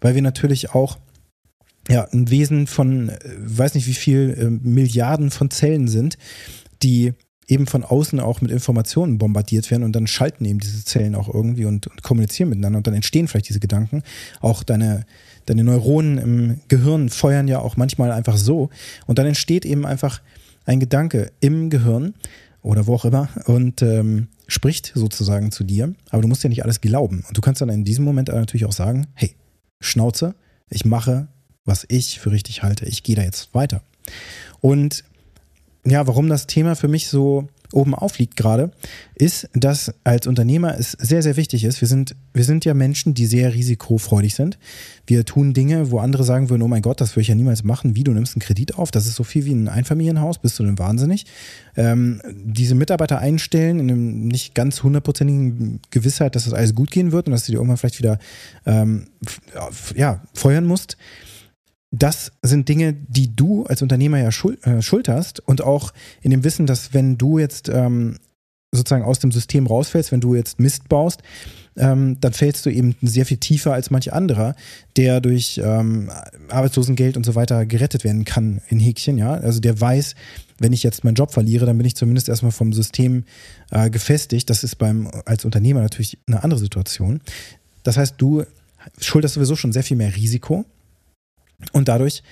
weil 0.00 0.14
wir 0.14 0.22
natürlich 0.22 0.74
auch 0.74 0.98
ja, 1.88 2.06
ein 2.12 2.30
Wesen 2.30 2.66
von, 2.66 3.08
äh, 3.08 3.18
weiß 3.38 3.74
nicht 3.74 3.86
wie 3.86 3.94
viel 3.94 4.36
äh, 4.38 4.50
Milliarden 4.68 5.30
von 5.30 5.50
Zellen 5.50 5.88
sind, 5.88 6.18
die 6.82 7.14
eben 7.48 7.66
von 7.66 7.82
außen 7.82 8.20
auch 8.20 8.40
mit 8.40 8.50
Informationen 8.50 9.18
bombardiert 9.18 9.70
werden 9.70 9.82
und 9.82 9.92
dann 9.92 10.06
schalten 10.06 10.44
eben 10.44 10.60
diese 10.60 10.84
Zellen 10.84 11.16
auch 11.16 11.32
irgendwie 11.32 11.64
und, 11.64 11.88
und 11.88 12.02
kommunizieren 12.02 12.50
miteinander 12.50 12.78
und 12.78 12.86
dann 12.86 12.94
entstehen 12.94 13.26
vielleicht 13.26 13.48
diese 13.48 13.60
Gedanken. 13.60 14.02
Auch 14.40 14.62
deine, 14.62 15.04
deine 15.50 15.64
Neuronen 15.64 16.18
im 16.18 16.60
Gehirn 16.68 17.08
feuern 17.08 17.48
ja 17.48 17.58
auch 17.60 17.76
manchmal 17.76 18.12
einfach 18.12 18.36
so 18.36 18.70
und 19.06 19.18
dann 19.18 19.26
entsteht 19.26 19.64
eben 19.64 19.84
einfach 19.84 20.22
ein 20.64 20.80
Gedanke 20.80 21.32
im 21.40 21.70
Gehirn 21.70 22.14
oder 22.62 22.86
wo 22.86 22.94
auch 22.94 23.04
immer 23.04 23.28
und 23.46 23.82
ähm, 23.82 24.28
spricht 24.46 24.92
sozusagen 24.94 25.52
zu 25.52 25.64
dir, 25.64 25.94
aber 26.10 26.22
du 26.22 26.28
musst 26.28 26.42
ja 26.42 26.48
nicht 26.48 26.64
alles 26.64 26.80
glauben 26.80 27.24
und 27.28 27.36
du 27.36 27.40
kannst 27.40 27.60
dann 27.60 27.68
in 27.68 27.84
diesem 27.84 28.04
Moment 28.04 28.28
natürlich 28.28 28.64
auch 28.64 28.72
sagen, 28.72 29.06
hey, 29.14 29.34
Schnauze, 29.80 30.34
ich 30.68 30.84
mache 30.84 31.28
was 31.64 31.86
ich 31.88 32.20
für 32.20 32.32
richtig 32.32 32.62
halte. 32.62 32.86
Ich 32.86 33.02
gehe 33.02 33.16
da 33.16 33.22
jetzt 33.22 33.54
weiter. 33.54 33.82
Und 34.60 35.04
ja, 35.84 36.06
warum 36.06 36.28
das 36.28 36.46
Thema 36.46 36.74
für 36.74 36.88
mich 36.88 37.08
so 37.08 37.48
oben 37.72 37.94
aufliegt 37.94 38.36
gerade, 38.36 38.70
ist, 39.14 39.48
dass 39.52 39.92
als 40.04 40.26
Unternehmer 40.26 40.78
es 40.78 40.92
sehr, 40.92 41.22
sehr 41.22 41.36
wichtig 41.36 41.64
ist. 41.64 41.80
Wir 41.80 41.88
sind, 41.88 42.16
wir 42.32 42.44
sind 42.44 42.64
ja 42.64 42.74
Menschen, 42.74 43.14
die 43.14 43.26
sehr 43.26 43.54
risikofreudig 43.54 44.34
sind. 44.34 44.58
Wir 45.06 45.24
tun 45.24 45.52
Dinge, 45.52 45.90
wo 45.90 45.98
andere 45.98 46.24
sagen 46.24 46.50
würden, 46.50 46.62
oh 46.62 46.68
mein 46.68 46.82
Gott, 46.82 47.00
das 47.00 47.12
würde 47.12 47.22
ich 47.22 47.28
ja 47.28 47.34
niemals 47.34 47.64
machen. 47.64 47.96
Wie, 47.96 48.04
du 48.04 48.12
nimmst 48.12 48.34
einen 48.34 48.42
Kredit 48.42 48.76
auf? 48.76 48.90
Das 48.90 49.06
ist 49.06 49.16
so 49.16 49.24
viel 49.24 49.44
wie 49.44 49.52
ein 49.52 49.68
Einfamilienhaus. 49.68 50.38
Bist 50.38 50.58
du 50.58 50.64
denn 50.64 50.78
wahnsinnig? 50.78 51.26
Ähm, 51.76 52.20
diese 52.32 52.74
Mitarbeiter 52.74 53.18
einstellen 53.18 53.78
in 53.78 53.90
einem 53.90 54.28
nicht 54.28 54.54
ganz 54.54 54.82
hundertprozentigen 54.82 55.80
Gewissheit, 55.90 56.36
dass 56.36 56.44
das 56.44 56.54
alles 56.54 56.74
gut 56.74 56.90
gehen 56.90 57.12
wird 57.12 57.26
und 57.26 57.32
dass 57.32 57.44
du 57.44 57.52
dir 57.52 57.58
irgendwann 57.58 57.76
vielleicht 57.76 57.98
wieder 57.98 58.18
ähm, 58.66 59.06
ja, 59.94 60.22
feuern 60.34 60.64
musst 60.64 60.96
das 61.90 62.32
sind 62.42 62.68
Dinge, 62.68 62.92
die 62.92 63.34
du 63.34 63.64
als 63.66 63.82
Unternehmer 63.82 64.18
ja 64.18 64.28
äh, 64.28 64.82
schulterst 64.82 65.40
und 65.40 65.62
auch 65.62 65.92
in 66.22 66.30
dem 66.30 66.44
Wissen, 66.44 66.66
dass 66.66 66.94
wenn 66.94 67.18
du 67.18 67.38
jetzt 67.38 67.68
ähm, 67.68 68.16
sozusagen 68.72 69.04
aus 69.04 69.18
dem 69.18 69.32
System 69.32 69.66
rausfällst, 69.66 70.12
wenn 70.12 70.20
du 70.20 70.36
jetzt 70.36 70.60
Mist 70.60 70.88
baust, 70.88 71.22
ähm, 71.76 72.18
dann 72.20 72.32
fällst 72.32 72.66
du 72.66 72.70
eben 72.70 72.94
sehr 73.02 73.26
viel 73.26 73.38
tiefer 73.38 73.72
als 73.72 73.90
manch 73.90 74.12
anderer, 74.12 74.54
der 74.96 75.20
durch 75.20 75.60
ähm, 75.62 76.10
Arbeitslosengeld 76.48 77.16
und 77.16 77.24
so 77.24 77.34
weiter 77.34 77.66
gerettet 77.66 78.04
werden 78.04 78.24
kann 78.24 78.60
in 78.68 78.78
Häkchen, 78.78 79.18
ja. 79.18 79.32
Also 79.32 79.60
der 79.60 79.80
weiß, 79.80 80.14
wenn 80.58 80.72
ich 80.72 80.82
jetzt 80.82 81.02
meinen 81.02 81.14
Job 81.14 81.32
verliere, 81.32 81.66
dann 81.66 81.78
bin 81.78 81.86
ich 81.86 81.96
zumindest 81.96 82.28
erstmal 82.28 82.52
vom 82.52 82.72
System 82.72 83.24
äh, 83.70 83.90
gefestigt. 83.90 84.50
Das 84.50 84.62
ist 84.62 84.76
beim 84.76 85.10
als 85.24 85.44
Unternehmer 85.44 85.80
natürlich 85.80 86.18
eine 86.26 86.44
andere 86.44 86.60
Situation. 86.60 87.20
Das 87.82 87.96
heißt, 87.96 88.14
du 88.18 88.44
schulterst 89.00 89.34
sowieso 89.34 89.56
schon 89.56 89.72
sehr 89.72 89.82
viel 89.82 89.96
mehr 89.96 90.14
Risiko 90.14 90.64
und 91.72 91.88
dadurch 91.88 92.22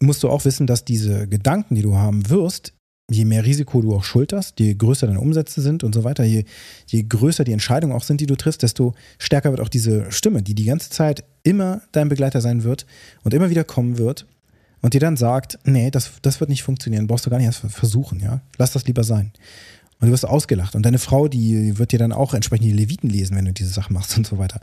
musst 0.00 0.22
du 0.22 0.28
auch 0.28 0.44
wissen, 0.44 0.66
dass 0.66 0.84
diese 0.84 1.26
Gedanken, 1.26 1.74
die 1.74 1.82
du 1.82 1.96
haben 1.96 2.28
wirst, 2.28 2.72
je 3.08 3.24
mehr 3.24 3.44
Risiko 3.44 3.82
du 3.82 3.94
auch 3.94 4.04
schulterst, 4.04 4.58
je 4.58 4.74
größer 4.74 5.06
deine 5.06 5.20
Umsätze 5.20 5.60
sind 5.60 5.84
und 5.84 5.94
so 5.94 6.04
weiter, 6.04 6.24
je, 6.24 6.44
je 6.86 7.04
größer 7.04 7.44
die 7.44 7.52
Entscheidungen 7.52 7.94
auch 7.94 8.02
sind, 8.02 8.20
die 8.20 8.26
du 8.26 8.36
triffst, 8.36 8.62
desto 8.62 8.94
stärker 9.18 9.50
wird 9.50 9.60
auch 9.60 9.68
diese 9.68 10.10
Stimme, 10.10 10.42
die 10.42 10.54
die 10.54 10.64
ganze 10.64 10.90
Zeit 10.90 11.24
immer 11.42 11.82
dein 11.92 12.08
Begleiter 12.08 12.40
sein 12.40 12.64
wird 12.64 12.86
und 13.22 13.32
immer 13.32 13.48
wieder 13.48 13.64
kommen 13.64 13.98
wird 13.98 14.26
und 14.80 14.94
dir 14.94 15.00
dann 15.00 15.16
sagt, 15.16 15.58
nee, 15.64 15.90
das, 15.90 16.12
das 16.22 16.40
wird 16.40 16.50
nicht 16.50 16.64
funktionieren, 16.64 17.06
brauchst 17.06 17.26
du 17.26 17.30
gar 17.30 17.38
nicht 17.38 17.46
erst 17.46 17.60
versuchen, 17.60 18.20
ja, 18.20 18.40
lass 18.58 18.72
das 18.72 18.86
lieber 18.86 19.04
sein. 19.04 19.32
Und 19.98 20.08
du 20.08 20.12
wirst 20.12 20.26
ausgelacht. 20.26 20.74
Und 20.74 20.82
deine 20.82 20.98
Frau, 20.98 21.26
die 21.26 21.78
wird 21.78 21.92
dir 21.92 21.98
dann 21.98 22.12
auch 22.12 22.34
entsprechend 22.34 22.66
die 22.66 22.72
Leviten 22.72 23.08
lesen, 23.08 23.34
wenn 23.34 23.46
du 23.46 23.54
diese 23.54 23.70
Sachen 23.70 23.94
machst 23.94 24.14
und 24.18 24.26
so 24.26 24.36
weiter. 24.36 24.60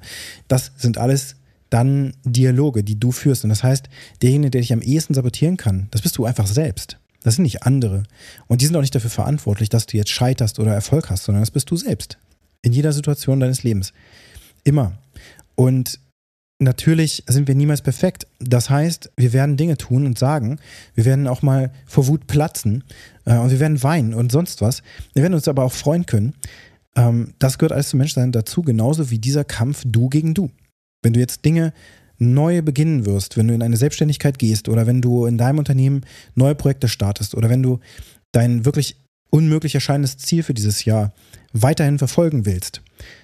Das 0.48 0.74
sind 0.78 1.00
alles 1.00 1.38
dann 1.74 2.14
Dialoge, 2.24 2.84
die 2.84 3.00
du 3.00 3.12
führst. 3.12 3.44
Und 3.44 3.50
das 3.50 3.64
heißt, 3.64 3.90
derjenige, 4.22 4.52
der 4.52 4.62
dich 4.62 4.74
am 4.74 4.82
ehesten 4.82 5.16
sabotieren 5.16 5.58
kann, 5.58 5.88
das 5.90 6.04
bist 6.04 6.18
du 6.18 6.26
einfach 6.26 6.46
selbst. 6.46 7.00
Das 7.24 7.36
sind 7.36 7.44
nicht 7.44 7.64
andere. 7.64 8.04
Und 8.48 8.62
die 8.62 8.66
sind 8.68 8.76
auch 8.76 8.82
nicht 8.82 8.94
dafür 8.94 9.10
verantwortlich, 9.10 9.70
dass 9.70 9.88
du 9.88 9.98
jetzt 9.98 10.12
scheiterst 10.12 10.60
oder 10.60 10.74
Erfolg 10.74 11.10
hast, 11.10 11.24
sondern 11.24 11.42
das 11.42 11.52
bist 11.52 11.72
du 11.72 11.76
selbst. 11.76 12.18
In 12.62 12.74
jeder 12.74 12.94
Situation 12.94 13.40
deines 13.40 13.64
Lebens. 13.64 13.92
Immer. 14.64 14.94
Und 15.56 16.00
natürlich 16.60 17.24
sind 17.28 17.48
wir 17.48 17.56
niemals 17.56 17.82
perfekt. 17.82 18.28
Das 18.40 18.70
heißt, 18.70 19.12
wir 19.18 19.34
werden 19.34 19.58
Dinge 19.58 19.78
tun 19.78 20.06
und 20.06 20.20
sagen. 20.20 20.60
Wir 20.94 21.06
werden 21.06 21.28
auch 21.28 21.42
mal 21.42 21.72
vor 21.88 22.08
Wut 22.08 22.28
platzen. 22.28 22.84
Äh, 23.26 23.38
und 23.38 23.50
wir 23.50 23.60
werden 23.60 23.82
weinen 23.82 24.14
und 24.14 24.32
sonst 24.32 24.62
was. 24.62 24.84
Wir 25.14 25.24
werden 25.24 25.34
uns 25.34 25.48
aber 25.48 25.64
auch 25.64 25.74
freuen 25.74 26.06
können. 26.06 26.36
Ähm, 26.96 27.34
das 27.40 27.58
gehört 27.58 27.72
alles 27.72 27.90
zum 27.90 27.98
Menschsein 27.98 28.32
dazu, 28.32 28.62
genauso 28.62 29.10
wie 29.10 29.18
dieser 29.18 29.44
Kampf 29.44 29.84
du 29.86 30.10
gegen 30.10 30.36
du. 30.36 30.52
Wenn 31.04 31.14
du 31.14 31.20
jetzt 31.20 31.46
Dinge 31.46 31.74
neu 32.18 32.62
beginnen 32.62 33.06
wirst, 33.06 33.38
wenn 33.38 33.48
du 33.48 33.54
in 33.54 33.62
eine 33.62 33.78
Selbstständigkeit 33.78 34.40
gehst 34.40 34.70
oder 34.70 34.88
wenn 34.88 35.02
du 35.02 35.26
in 35.26 35.38
deinem 35.38 35.60
Unternehmen 35.60 36.02
neue 36.36 36.56
Projekte 36.56 36.88
startest 36.88 37.36
oder 37.36 37.50
wenn 37.50 37.62
du 37.62 37.80
dein 38.32 38.66
wirklich 38.66 38.96
unmöglich 39.30 39.76
erscheinendes 39.76 40.18
Ziel 40.18 40.44
für 40.44 40.54
dieses 40.54 40.86
Jahr 40.86 41.14
weiterhin 41.54 41.98
verfolgen 41.98 42.46
willst, 42.46 42.82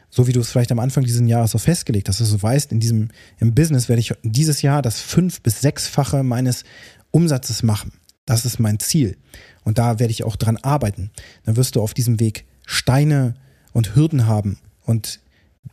so 0.10 0.28
wie 0.28 0.34
du 0.34 0.40
es 0.40 0.50
vielleicht 0.50 0.72
am 0.72 0.80
Anfang 0.80 1.04
dieses 1.04 1.28
Jahres 1.28 1.52
so 1.52 1.58
festgelegt 1.58 2.10
hast, 2.10 2.20
dass 2.20 2.32
du 2.32 2.42
weißt, 2.42 2.72
in 2.72 2.80
diesem 2.80 3.10
im 3.40 3.54
Business 3.54 3.90
werde 3.90 4.00
ich 4.00 4.14
dieses 4.24 4.62
Jahr 4.62 4.82
das 4.82 5.00
fünf- 5.00 5.42
bis 5.42 5.62
sechsfache 5.62 6.24
meines 6.24 6.64
Umsatzes 7.12 7.64
machen. 7.64 7.94
Das 8.26 8.46
ist 8.46 8.60
mein 8.60 8.80
Ziel. 8.80 9.18
Und 9.64 9.78
da 9.78 10.00
werde 10.00 10.12
ich 10.12 10.24
auch 10.24 10.36
dran 10.36 10.58
arbeiten. 10.58 11.12
Dann 11.46 11.58
wirst 11.58 11.76
du 11.76 11.82
auf 11.82 11.94
diesem 11.94 12.20
Weg 12.20 12.46
Steine 12.66 13.36
und 13.72 13.96
Hürden 13.96 14.26
haben 14.26 14.58
und 14.86 15.20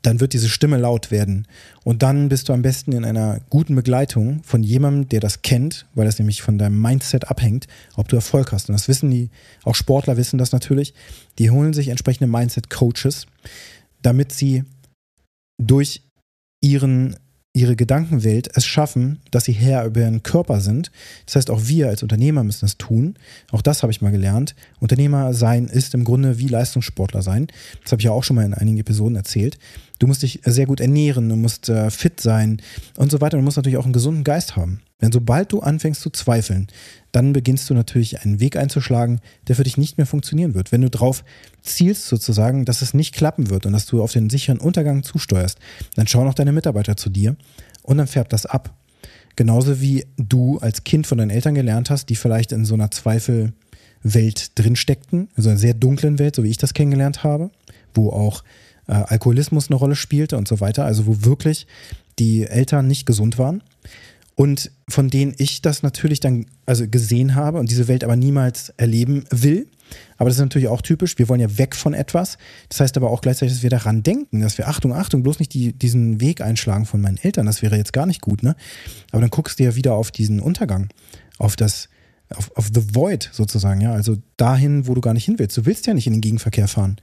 dann 0.02 0.20
wird 0.20 0.32
diese 0.32 0.48
Stimme 0.48 0.76
laut 0.76 1.10
werden. 1.10 1.46
Und 1.84 2.02
dann 2.02 2.28
bist 2.28 2.48
du 2.48 2.52
am 2.52 2.62
besten 2.62 2.92
in 2.92 3.04
einer 3.04 3.40
guten 3.50 3.74
Begleitung 3.74 4.42
von 4.42 4.62
jemandem, 4.62 5.08
der 5.08 5.20
das 5.20 5.42
kennt, 5.42 5.86
weil 5.94 6.06
das 6.06 6.18
nämlich 6.18 6.42
von 6.42 6.58
deinem 6.58 6.80
Mindset 6.80 7.28
abhängt, 7.28 7.66
ob 7.96 8.08
du 8.08 8.16
Erfolg 8.16 8.52
hast. 8.52 8.68
Und 8.68 8.74
das 8.74 8.88
wissen 8.88 9.10
die, 9.10 9.30
auch 9.64 9.74
Sportler 9.74 10.16
wissen 10.16 10.38
das 10.38 10.52
natürlich. 10.52 10.94
Die 11.38 11.50
holen 11.50 11.72
sich 11.72 11.88
entsprechende 11.88 12.30
Mindset-Coaches, 12.30 13.26
damit 14.02 14.32
sie 14.32 14.64
durch 15.58 16.02
ihren 16.60 17.16
ihre 17.56 17.74
Gedankenwelt 17.74 18.50
es 18.54 18.66
schaffen, 18.66 19.18
dass 19.30 19.44
sie 19.44 19.52
Herr 19.52 19.86
über 19.86 20.02
ihren 20.02 20.22
Körper 20.22 20.60
sind. 20.60 20.90
Das 21.24 21.36
heißt, 21.36 21.50
auch 21.50 21.62
wir 21.64 21.88
als 21.88 22.02
Unternehmer 22.02 22.44
müssen 22.44 22.66
das 22.66 22.76
tun. 22.76 23.16
Auch 23.50 23.62
das 23.62 23.82
habe 23.82 23.90
ich 23.90 24.02
mal 24.02 24.12
gelernt. 24.12 24.54
Unternehmer 24.78 25.32
sein 25.32 25.66
ist 25.66 25.94
im 25.94 26.04
Grunde 26.04 26.38
wie 26.38 26.48
Leistungssportler 26.48 27.22
sein. 27.22 27.46
Das 27.82 27.92
habe 27.92 28.00
ich 28.00 28.04
ja 28.04 28.10
auch 28.10 28.24
schon 28.24 28.36
mal 28.36 28.44
in 28.44 28.52
einigen 28.52 28.76
Episoden 28.76 29.16
erzählt. 29.16 29.58
Du 29.98 30.06
musst 30.06 30.22
dich 30.22 30.40
sehr 30.44 30.66
gut 30.66 30.80
ernähren, 30.80 31.28
du 31.28 31.36
musst 31.36 31.68
äh, 31.68 31.90
fit 31.90 32.20
sein 32.20 32.60
und 32.96 33.10
so 33.10 33.20
weiter. 33.20 33.36
Du 33.36 33.42
musst 33.42 33.56
natürlich 33.56 33.78
auch 33.78 33.84
einen 33.84 33.92
gesunden 33.92 34.24
Geist 34.24 34.56
haben. 34.56 34.80
Denn 35.00 35.12
sobald 35.12 35.52
du 35.52 35.60
anfängst 35.60 36.00
zu 36.00 36.10
zweifeln, 36.10 36.68
dann 37.12 37.32
beginnst 37.32 37.68
du 37.68 37.74
natürlich 37.74 38.20
einen 38.20 38.40
Weg 38.40 38.56
einzuschlagen, 38.56 39.20
der 39.48 39.56
für 39.56 39.64
dich 39.64 39.76
nicht 39.76 39.98
mehr 39.98 40.06
funktionieren 40.06 40.54
wird. 40.54 40.72
Wenn 40.72 40.80
du 40.80 40.90
drauf 40.90 41.24
zielst 41.62 42.06
sozusagen, 42.06 42.64
dass 42.64 42.82
es 42.82 42.94
nicht 42.94 43.14
klappen 43.14 43.50
wird 43.50 43.66
und 43.66 43.72
dass 43.72 43.86
du 43.86 44.02
auf 44.02 44.12
den 44.12 44.30
sicheren 44.30 44.58
Untergang 44.58 45.02
zusteuerst, 45.02 45.58
dann 45.96 46.06
schauen 46.06 46.28
auch 46.28 46.34
deine 46.34 46.52
Mitarbeiter 46.52 46.96
zu 46.96 47.10
dir 47.10 47.36
und 47.82 47.98
dann 47.98 48.06
färbt 48.06 48.32
das 48.32 48.46
ab. 48.46 48.74
Genauso 49.36 49.82
wie 49.82 50.06
du 50.16 50.58
als 50.58 50.84
Kind 50.84 51.06
von 51.06 51.18
deinen 51.18 51.30
Eltern 51.30 51.54
gelernt 51.54 51.90
hast, 51.90 52.08
die 52.08 52.16
vielleicht 52.16 52.52
in 52.52 52.64
so 52.64 52.72
einer 52.72 52.90
Zweifelwelt 52.90 54.58
drinsteckten, 54.58 55.28
also 55.36 55.50
einer 55.50 55.58
sehr 55.58 55.74
dunklen 55.74 56.18
Welt, 56.18 56.36
so 56.36 56.42
wie 56.42 56.50
ich 56.50 56.56
das 56.56 56.72
kennengelernt 56.72 57.22
habe, 57.22 57.50
wo 57.94 58.08
auch 58.08 58.42
äh, 58.88 58.92
Alkoholismus 58.92 59.68
eine 59.68 59.76
Rolle 59.76 59.96
spielte 59.96 60.36
und 60.36 60.48
so 60.48 60.60
weiter, 60.60 60.84
also 60.84 61.06
wo 61.06 61.24
wirklich 61.24 61.66
die 62.18 62.44
Eltern 62.44 62.86
nicht 62.86 63.06
gesund 63.06 63.38
waren 63.38 63.62
und 64.36 64.70
von 64.88 65.08
denen 65.08 65.34
ich 65.38 65.62
das 65.62 65.82
natürlich 65.82 66.20
dann 66.20 66.46
also 66.66 66.86
gesehen 66.86 67.34
habe 67.34 67.58
und 67.58 67.70
diese 67.70 67.88
Welt 67.88 68.04
aber 68.04 68.16
niemals 68.16 68.68
erleben 68.76 69.24
will. 69.30 69.66
Aber 70.18 70.28
das 70.28 70.36
ist 70.36 70.42
natürlich 70.42 70.68
auch 70.68 70.82
typisch. 70.82 71.18
Wir 71.18 71.28
wollen 71.28 71.40
ja 71.40 71.58
weg 71.58 71.74
von 71.74 71.94
etwas. 71.94 72.36
Das 72.68 72.80
heißt 72.80 72.96
aber 72.96 73.10
auch 73.10 73.22
gleichzeitig, 73.22 73.54
dass 73.54 73.62
wir 73.62 73.70
daran 73.70 74.02
denken, 74.02 74.40
dass 74.40 74.58
wir, 74.58 74.68
Achtung, 74.68 74.92
Achtung, 74.92 75.22
bloß 75.22 75.38
nicht 75.38 75.54
die, 75.54 75.72
diesen 75.72 76.20
Weg 76.20 76.42
einschlagen 76.42 76.84
von 76.84 77.00
meinen 77.00 77.18
Eltern. 77.18 77.46
Das 77.46 77.62
wäre 77.62 77.76
jetzt 77.76 77.92
gar 77.92 78.04
nicht 78.04 78.20
gut, 78.20 78.42
ne? 78.42 78.56
Aber 79.10 79.20
dann 79.22 79.30
guckst 79.30 79.58
du 79.58 79.64
ja 79.64 79.74
wieder 79.74 79.94
auf 79.94 80.10
diesen 80.10 80.40
Untergang, 80.40 80.88
auf 81.38 81.56
das, 81.56 81.88
auf, 82.34 82.50
auf 82.56 82.68
the 82.74 82.94
void 82.94 83.30
sozusagen, 83.32 83.80
ja. 83.80 83.92
Also 83.92 84.16
dahin, 84.36 84.86
wo 84.86 84.94
du 84.94 85.00
gar 85.00 85.14
nicht 85.14 85.24
hin 85.24 85.38
willst. 85.38 85.56
Du 85.56 85.64
willst 85.64 85.86
ja 85.86 85.94
nicht 85.94 86.06
in 86.06 86.14
den 86.14 86.20
Gegenverkehr 86.20 86.68
fahren. 86.68 86.96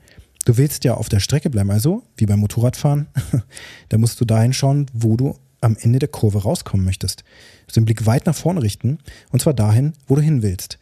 Du 0.45 0.57
willst 0.57 0.83
ja 0.83 0.95
auf 0.95 1.09
der 1.09 1.19
Strecke 1.19 1.49
bleiben. 1.49 1.71
Also, 1.71 2.03
wie 2.17 2.25
beim 2.25 2.39
Motorradfahren, 2.39 3.07
da 3.89 3.97
musst 3.97 4.19
du 4.19 4.25
dahin 4.25 4.53
schauen, 4.53 4.87
wo 4.93 5.15
du 5.15 5.37
am 5.61 5.77
Ende 5.79 5.99
der 5.99 6.09
Kurve 6.09 6.43
rauskommen 6.43 6.85
möchtest. 6.85 7.23
Du 7.67 7.73
den 7.73 7.85
Blick 7.85 8.05
weit 8.05 8.25
nach 8.25 8.35
vorne 8.35 8.61
richten 8.61 8.99
und 9.31 9.41
zwar 9.41 9.53
dahin, 9.53 9.93
wo 10.07 10.15
du 10.15 10.21
hin 10.21 10.41
willst. 10.41 10.77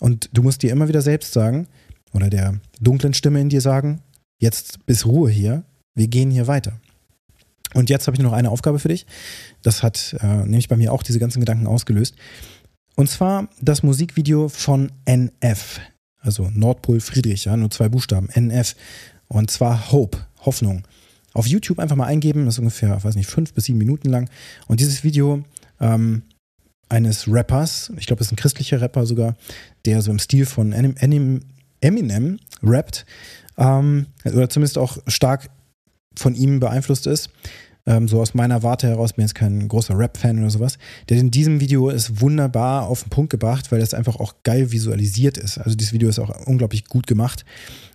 Und 0.00 0.28
du 0.32 0.42
musst 0.42 0.62
dir 0.62 0.70
immer 0.70 0.88
wieder 0.88 1.00
selbst 1.00 1.32
sagen 1.32 1.66
oder 2.12 2.28
der 2.28 2.60
dunklen 2.80 3.14
Stimme 3.14 3.40
in 3.40 3.48
dir 3.48 3.60
sagen, 3.60 4.02
jetzt 4.38 4.84
bis 4.86 5.06
Ruhe 5.06 5.30
hier, 5.30 5.64
wir 5.94 6.08
gehen 6.08 6.30
hier 6.30 6.46
weiter. 6.46 6.78
Und 7.74 7.90
jetzt 7.90 8.06
habe 8.06 8.16
ich 8.16 8.22
noch 8.22 8.32
eine 8.32 8.50
Aufgabe 8.50 8.78
für 8.78 8.88
dich. 8.88 9.06
Das 9.62 9.82
hat 9.82 10.16
äh, 10.20 10.26
nämlich 10.26 10.68
bei 10.68 10.76
mir 10.76 10.92
auch 10.92 11.02
diese 11.02 11.18
ganzen 11.18 11.40
Gedanken 11.40 11.66
ausgelöst. 11.66 12.14
Und 12.96 13.10
zwar 13.10 13.48
das 13.60 13.82
Musikvideo 13.82 14.48
von 14.48 14.90
NF, 15.04 15.80
also 16.20 16.50
Nordpol 16.52 17.00
Friedrich, 17.00 17.44
ja, 17.44 17.56
nur 17.56 17.70
zwei 17.70 17.88
Buchstaben, 17.88 18.28
NF. 18.28 18.74
Und 19.28 19.50
zwar 19.50 19.92
Hope, 19.92 20.18
Hoffnung 20.44 20.84
auf 21.34 21.46
YouTube 21.46 21.78
einfach 21.78 21.96
mal 21.96 22.06
eingeben. 22.06 22.46
Das 22.46 22.54
ist 22.54 22.58
ungefähr, 22.58 23.02
weiß 23.02 23.14
nicht, 23.14 23.28
fünf 23.28 23.52
bis 23.52 23.64
sieben 23.64 23.78
Minuten 23.78 24.08
lang. 24.08 24.28
Und 24.66 24.80
dieses 24.80 25.04
Video 25.04 25.44
ähm, 25.80 26.22
eines 26.88 27.28
Rappers, 27.28 27.92
ich 27.96 28.06
glaube, 28.06 28.20
es 28.20 28.28
ist 28.28 28.32
ein 28.32 28.36
christlicher 28.36 28.80
Rapper 28.80 29.06
sogar, 29.06 29.36
der 29.84 30.02
so 30.02 30.10
im 30.10 30.18
Stil 30.18 30.46
von 30.46 30.72
Eminem, 30.72 32.38
rappt, 32.62 33.06
ähm, 33.56 34.06
oder 34.24 34.48
zumindest 34.48 34.78
auch 34.78 34.98
stark 35.06 35.50
von 36.16 36.34
ihm 36.34 36.60
beeinflusst 36.60 37.06
ist. 37.06 37.30
Ähm, 37.88 38.06
so 38.06 38.20
aus 38.20 38.34
meiner 38.34 38.62
Warte 38.62 38.86
heraus, 38.86 39.14
bin 39.14 39.24
jetzt 39.24 39.34
kein 39.34 39.66
großer 39.66 39.98
Rap-Fan 39.98 40.38
oder 40.38 40.50
sowas. 40.50 40.76
Der 41.08 41.16
in 41.16 41.30
diesem 41.30 41.60
Video 41.60 41.88
ist 41.88 42.20
wunderbar 42.20 42.86
auf 42.86 43.02
den 43.02 43.08
Punkt 43.08 43.30
gebracht, 43.30 43.72
weil 43.72 43.80
das 43.80 43.94
einfach 43.94 44.16
auch 44.16 44.34
geil 44.44 44.70
visualisiert 44.70 45.38
ist. 45.38 45.56
Also 45.56 45.74
dieses 45.74 45.94
Video 45.94 46.10
ist 46.10 46.18
auch 46.18 46.46
unglaublich 46.46 46.84
gut 46.84 47.06
gemacht. 47.06 47.46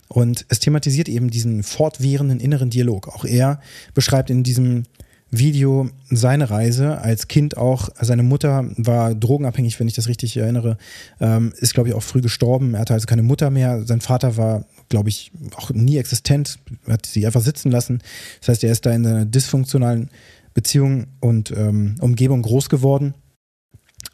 Und 0.08 0.46
es 0.48 0.58
thematisiert 0.58 1.08
eben 1.08 1.30
diesen 1.30 1.62
fortwährenden 1.62 2.40
inneren 2.40 2.70
Dialog. 2.70 3.08
Auch 3.08 3.24
er 3.24 3.60
beschreibt 3.94 4.30
in 4.30 4.42
diesem 4.42 4.82
Video 5.30 5.88
seine 6.10 6.50
Reise 6.50 6.98
als 6.98 7.28
Kind 7.28 7.56
auch. 7.56 7.88
Seine 8.00 8.22
Mutter 8.22 8.68
war 8.76 9.14
drogenabhängig, 9.14 9.78
wenn 9.78 9.88
ich 9.88 9.94
das 9.94 10.08
richtig 10.08 10.36
erinnere, 10.36 10.76
ähm, 11.20 11.52
ist, 11.58 11.74
glaube 11.74 11.88
ich, 11.88 11.94
auch 11.94 12.02
früh 12.02 12.20
gestorben. 12.20 12.74
Er 12.74 12.80
hatte 12.80 12.94
also 12.94 13.06
keine 13.06 13.22
Mutter 13.22 13.50
mehr. 13.50 13.84
Sein 13.86 14.00
Vater 14.00 14.36
war, 14.36 14.64
glaube 14.88 15.08
ich, 15.08 15.32
auch 15.56 15.70
nie 15.70 15.96
existent, 15.96 16.58
hat 16.88 17.06
sie 17.06 17.26
einfach 17.26 17.40
sitzen 17.40 17.70
lassen. 17.70 18.02
Das 18.40 18.48
heißt, 18.48 18.64
er 18.64 18.72
ist 18.72 18.86
da 18.86 18.92
in 18.92 19.06
einer 19.06 19.24
dysfunktionalen 19.24 20.10
Beziehung 20.54 21.06
und 21.20 21.50
ähm, 21.50 21.96
Umgebung 22.00 22.42
groß 22.42 22.68
geworden 22.68 23.14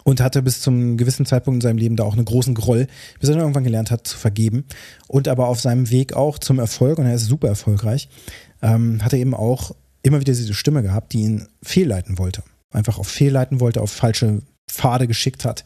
und 0.04 0.20
hatte 0.20 0.42
bis 0.42 0.60
zum 0.60 0.96
gewissen 0.96 1.26
Zeitpunkt 1.26 1.56
in 1.56 1.60
seinem 1.60 1.78
Leben 1.78 1.96
da 1.96 2.04
auch 2.04 2.14
einen 2.14 2.24
großen 2.24 2.54
Groll, 2.54 2.86
bis 3.20 3.28
er 3.28 3.34
dann 3.34 3.42
irgendwann 3.42 3.64
gelernt 3.64 3.90
hat 3.90 4.06
zu 4.06 4.16
vergeben 4.16 4.64
und 5.06 5.28
aber 5.28 5.48
auf 5.48 5.60
seinem 5.60 5.90
Weg 5.90 6.14
auch 6.14 6.38
zum 6.38 6.58
Erfolg 6.58 6.98
und 6.98 7.06
er 7.06 7.14
ist 7.14 7.26
super 7.26 7.48
erfolgreich, 7.48 8.08
ähm, 8.62 9.04
hat 9.04 9.12
er 9.12 9.18
eben 9.18 9.34
auch 9.34 9.74
immer 10.02 10.20
wieder 10.20 10.32
diese 10.32 10.54
Stimme 10.54 10.82
gehabt, 10.82 11.12
die 11.12 11.20
ihn 11.20 11.48
fehlleiten 11.62 12.18
wollte, 12.18 12.42
einfach 12.70 12.98
auf 12.98 13.08
fehlleiten 13.08 13.60
wollte, 13.60 13.82
auf 13.82 13.90
falsche 13.90 14.42
Pfade 14.70 15.06
geschickt 15.06 15.44
hat, 15.44 15.64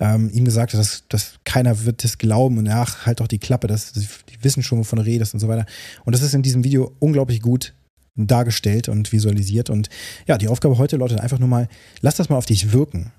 ähm, 0.00 0.30
ihm 0.32 0.44
gesagt 0.44 0.72
hat, 0.72 0.80
dass, 0.80 1.04
dass 1.08 1.34
keiner 1.44 1.84
wird 1.84 2.04
das 2.04 2.18
glauben 2.18 2.58
und 2.58 2.68
ach, 2.68 3.06
halt 3.06 3.20
doch 3.20 3.28
die 3.28 3.38
Klappe, 3.38 3.66
das, 3.66 3.92
die 3.92 4.06
wissen 4.42 4.62
schon, 4.62 4.78
wovon 4.78 4.98
du 4.98 5.04
redest 5.04 5.34
und 5.34 5.40
so 5.40 5.48
weiter. 5.48 5.66
Und 6.04 6.14
das 6.14 6.22
ist 6.22 6.34
in 6.34 6.42
diesem 6.42 6.64
Video 6.64 6.94
unglaublich 6.98 7.40
gut 7.40 7.74
dargestellt 8.16 8.88
und 8.88 9.12
visualisiert. 9.12 9.70
Und 9.70 9.88
ja, 10.26 10.38
die 10.38 10.48
Aufgabe 10.48 10.78
heute 10.78 10.96
lautet 10.96 11.20
einfach 11.20 11.38
nur 11.38 11.48
mal, 11.48 11.68
lass 12.00 12.16
das 12.16 12.28
mal 12.28 12.36
auf 12.36 12.46
dich 12.46 12.72
wirken. 12.72 13.12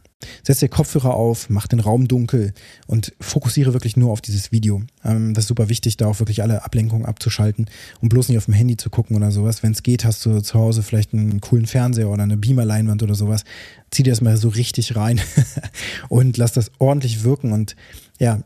Setz 0.44 0.60
dir 0.60 0.70
Kopfhörer 0.70 1.14
auf, 1.14 1.50
mach 1.50 1.68
den 1.68 1.80
Raum 1.80 2.08
dunkel 2.08 2.54
und 2.88 3.14
fokussiere 3.20 3.74
wirklich 3.74 3.98
nur 3.98 4.12
auf 4.12 4.22
dieses 4.22 4.52
Video. 4.52 4.82
Ähm, 5.04 5.34
das 5.34 5.44
ist 5.44 5.50
super 5.50 5.70
wichtig, 5.70 5.98
da 5.98 6.08
auch 6.08 6.20
wirklich 6.20 6.42
alle 6.42 6.64
Ablenkungen 6.64 7.06
abzuschalten 7.06 7.70
und 8.02 8.10
bloß 8.10 8.30
nicht 8.30 8.38
auf 8.38 8.46
dem 8.46 8.54
Handy 8.54 8.78
zu 8.78 8.90
gucken 8.90 9.16
oder 9.16 9.32
sowas. 9.32 9.62
Wenn 9.62 9.74
es 9.74 9.84
geht, 9.84 10.06
hast 10.06 10.26
du 10.26 10.42
zu 10.42 10.58
Hause 10.58 10.84
vielleicht 10.84 11.14
einen 11.14 11.42
coolen 11.42 11.66
Fernseher 11.66 12.10
oder 12.10 12.24
eine 12.24 12.38
Beamer-Leinwand 12.38 13.04
oder 13.04 13.16
sowas. 13.16 13.44
Zieh 13.92 14.04
dir 14.04 14.12
das 14.12 14.22
mal 14.22 14.38
so 14.38 14.50
richtig 14.50 14.96
rein 14.96 15.20
und 16.10 16.38
lass 16.38 16.54
das 16.54 16.72
ordentlich 16.80 17.24
wirken 17.24 17.52
und 17.52 17.76
ja, 18.20 18.42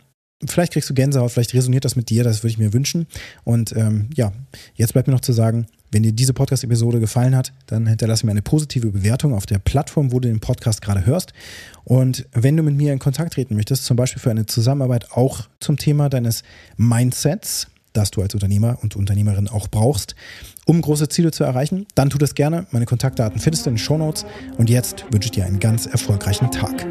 vielleicht 0.46 0.74
kriegst 0.74 0.90
du 0.90 0.94
Gänsehaut, 0.94 1.32
vielleicht 1.32 1.54
resoniert 1.54 1.86
das 1.86 1.96
mit 1.96 2.10
dir, 2.10 2.24
das 2.24 2.44
würde 2.44 2.52
ich 2.52 2.58
mir 2.58 2.74
wünschen. 2.74 3.08
Und 3.44 3.76
ähm, 3.76 4.10
ja, 4.16 4.34
jetzt 4.76 4.94
bleibt 4.94 5.08
mir 5.08 5.14
noch 5.14 5.22
zu 5.22 5.34
sagen, 5.34 5.68
wenn 5.92 6.04
dir 6.04 6.14
diese 6.14 6.34
Podcast-Episode 6.34 7.00
gefallen 7.00 7.36
hat, 7.36 7.54
dann 7.68 7.86
hinterlasse 7.88 8.26
mir 8.26 8.32
eine 8.32 8.42
positive 8.42 8.92
Bewertung 8.92 9.34
auf 9.34 9.46
der 9.46 9.60
Plattform, 9.60 10.12
wo 10.12 10.20
du 10.20 10.28
den 10.28 10.40
Podcast 10.40 10.82
gerade 10.82 11.06
hörst. 11.06 11.34
Und 11.84 12.26
wenn 12.34 12.56
du 12.58 12.64
mit 12.64 12.76
mir 12.76 12.94
in 12.94 13.00
Kontakt 13.00 13.34
treten 13.34 13.56
möchtest, 13.56 13.86
zum 13.86 13.98
Beispiel 13.98 14.22
für 14.22 14.32
eine 14.32 14.46
Zusammenarbeit 14.46 15.12
auch 15.12 15.48
zum 15.60 15.78
Thema 15.78 16.10
deines 16.10 16.44
Mindsets, 16.78 17.68
das 17.94 18.12
du 18.12 18.22
als 18.22 18.34
Unternehmer 18.34 18.78
und 18.82 18.96
Unternehmerin 18.96 19.50
auch 19.50 19.68
brauchst, 19.68 20.16
um 20.66 20.82
große 20.82 21.10
Ziele 21.10 21.32
zu 21.32 21.44
erreichen, 21.44 21.86
dann 21.96 22.10
tu 22.10 22.18
das 22.18 22.36
gerne. 22.36 22.68
Meine 22.72 22.86
Kontaktdaten 22.86 23.40
findest 23.40 23.66
du 23.66 23.72
in 23.72 23.76
den 23.76 23.80
Show 23.80 23.98
Notes. 23.98 24.26
Und 24.58 24.70
jetzt 24.70 25.06
wünsche 25.12 25.26
ich 25.26 25.32
dir 25.32 25.46
einen 25.46 25.60
ganz 25.60 25.88
erfolgreichen 25.88 26.50
Tag. 26.52 26.88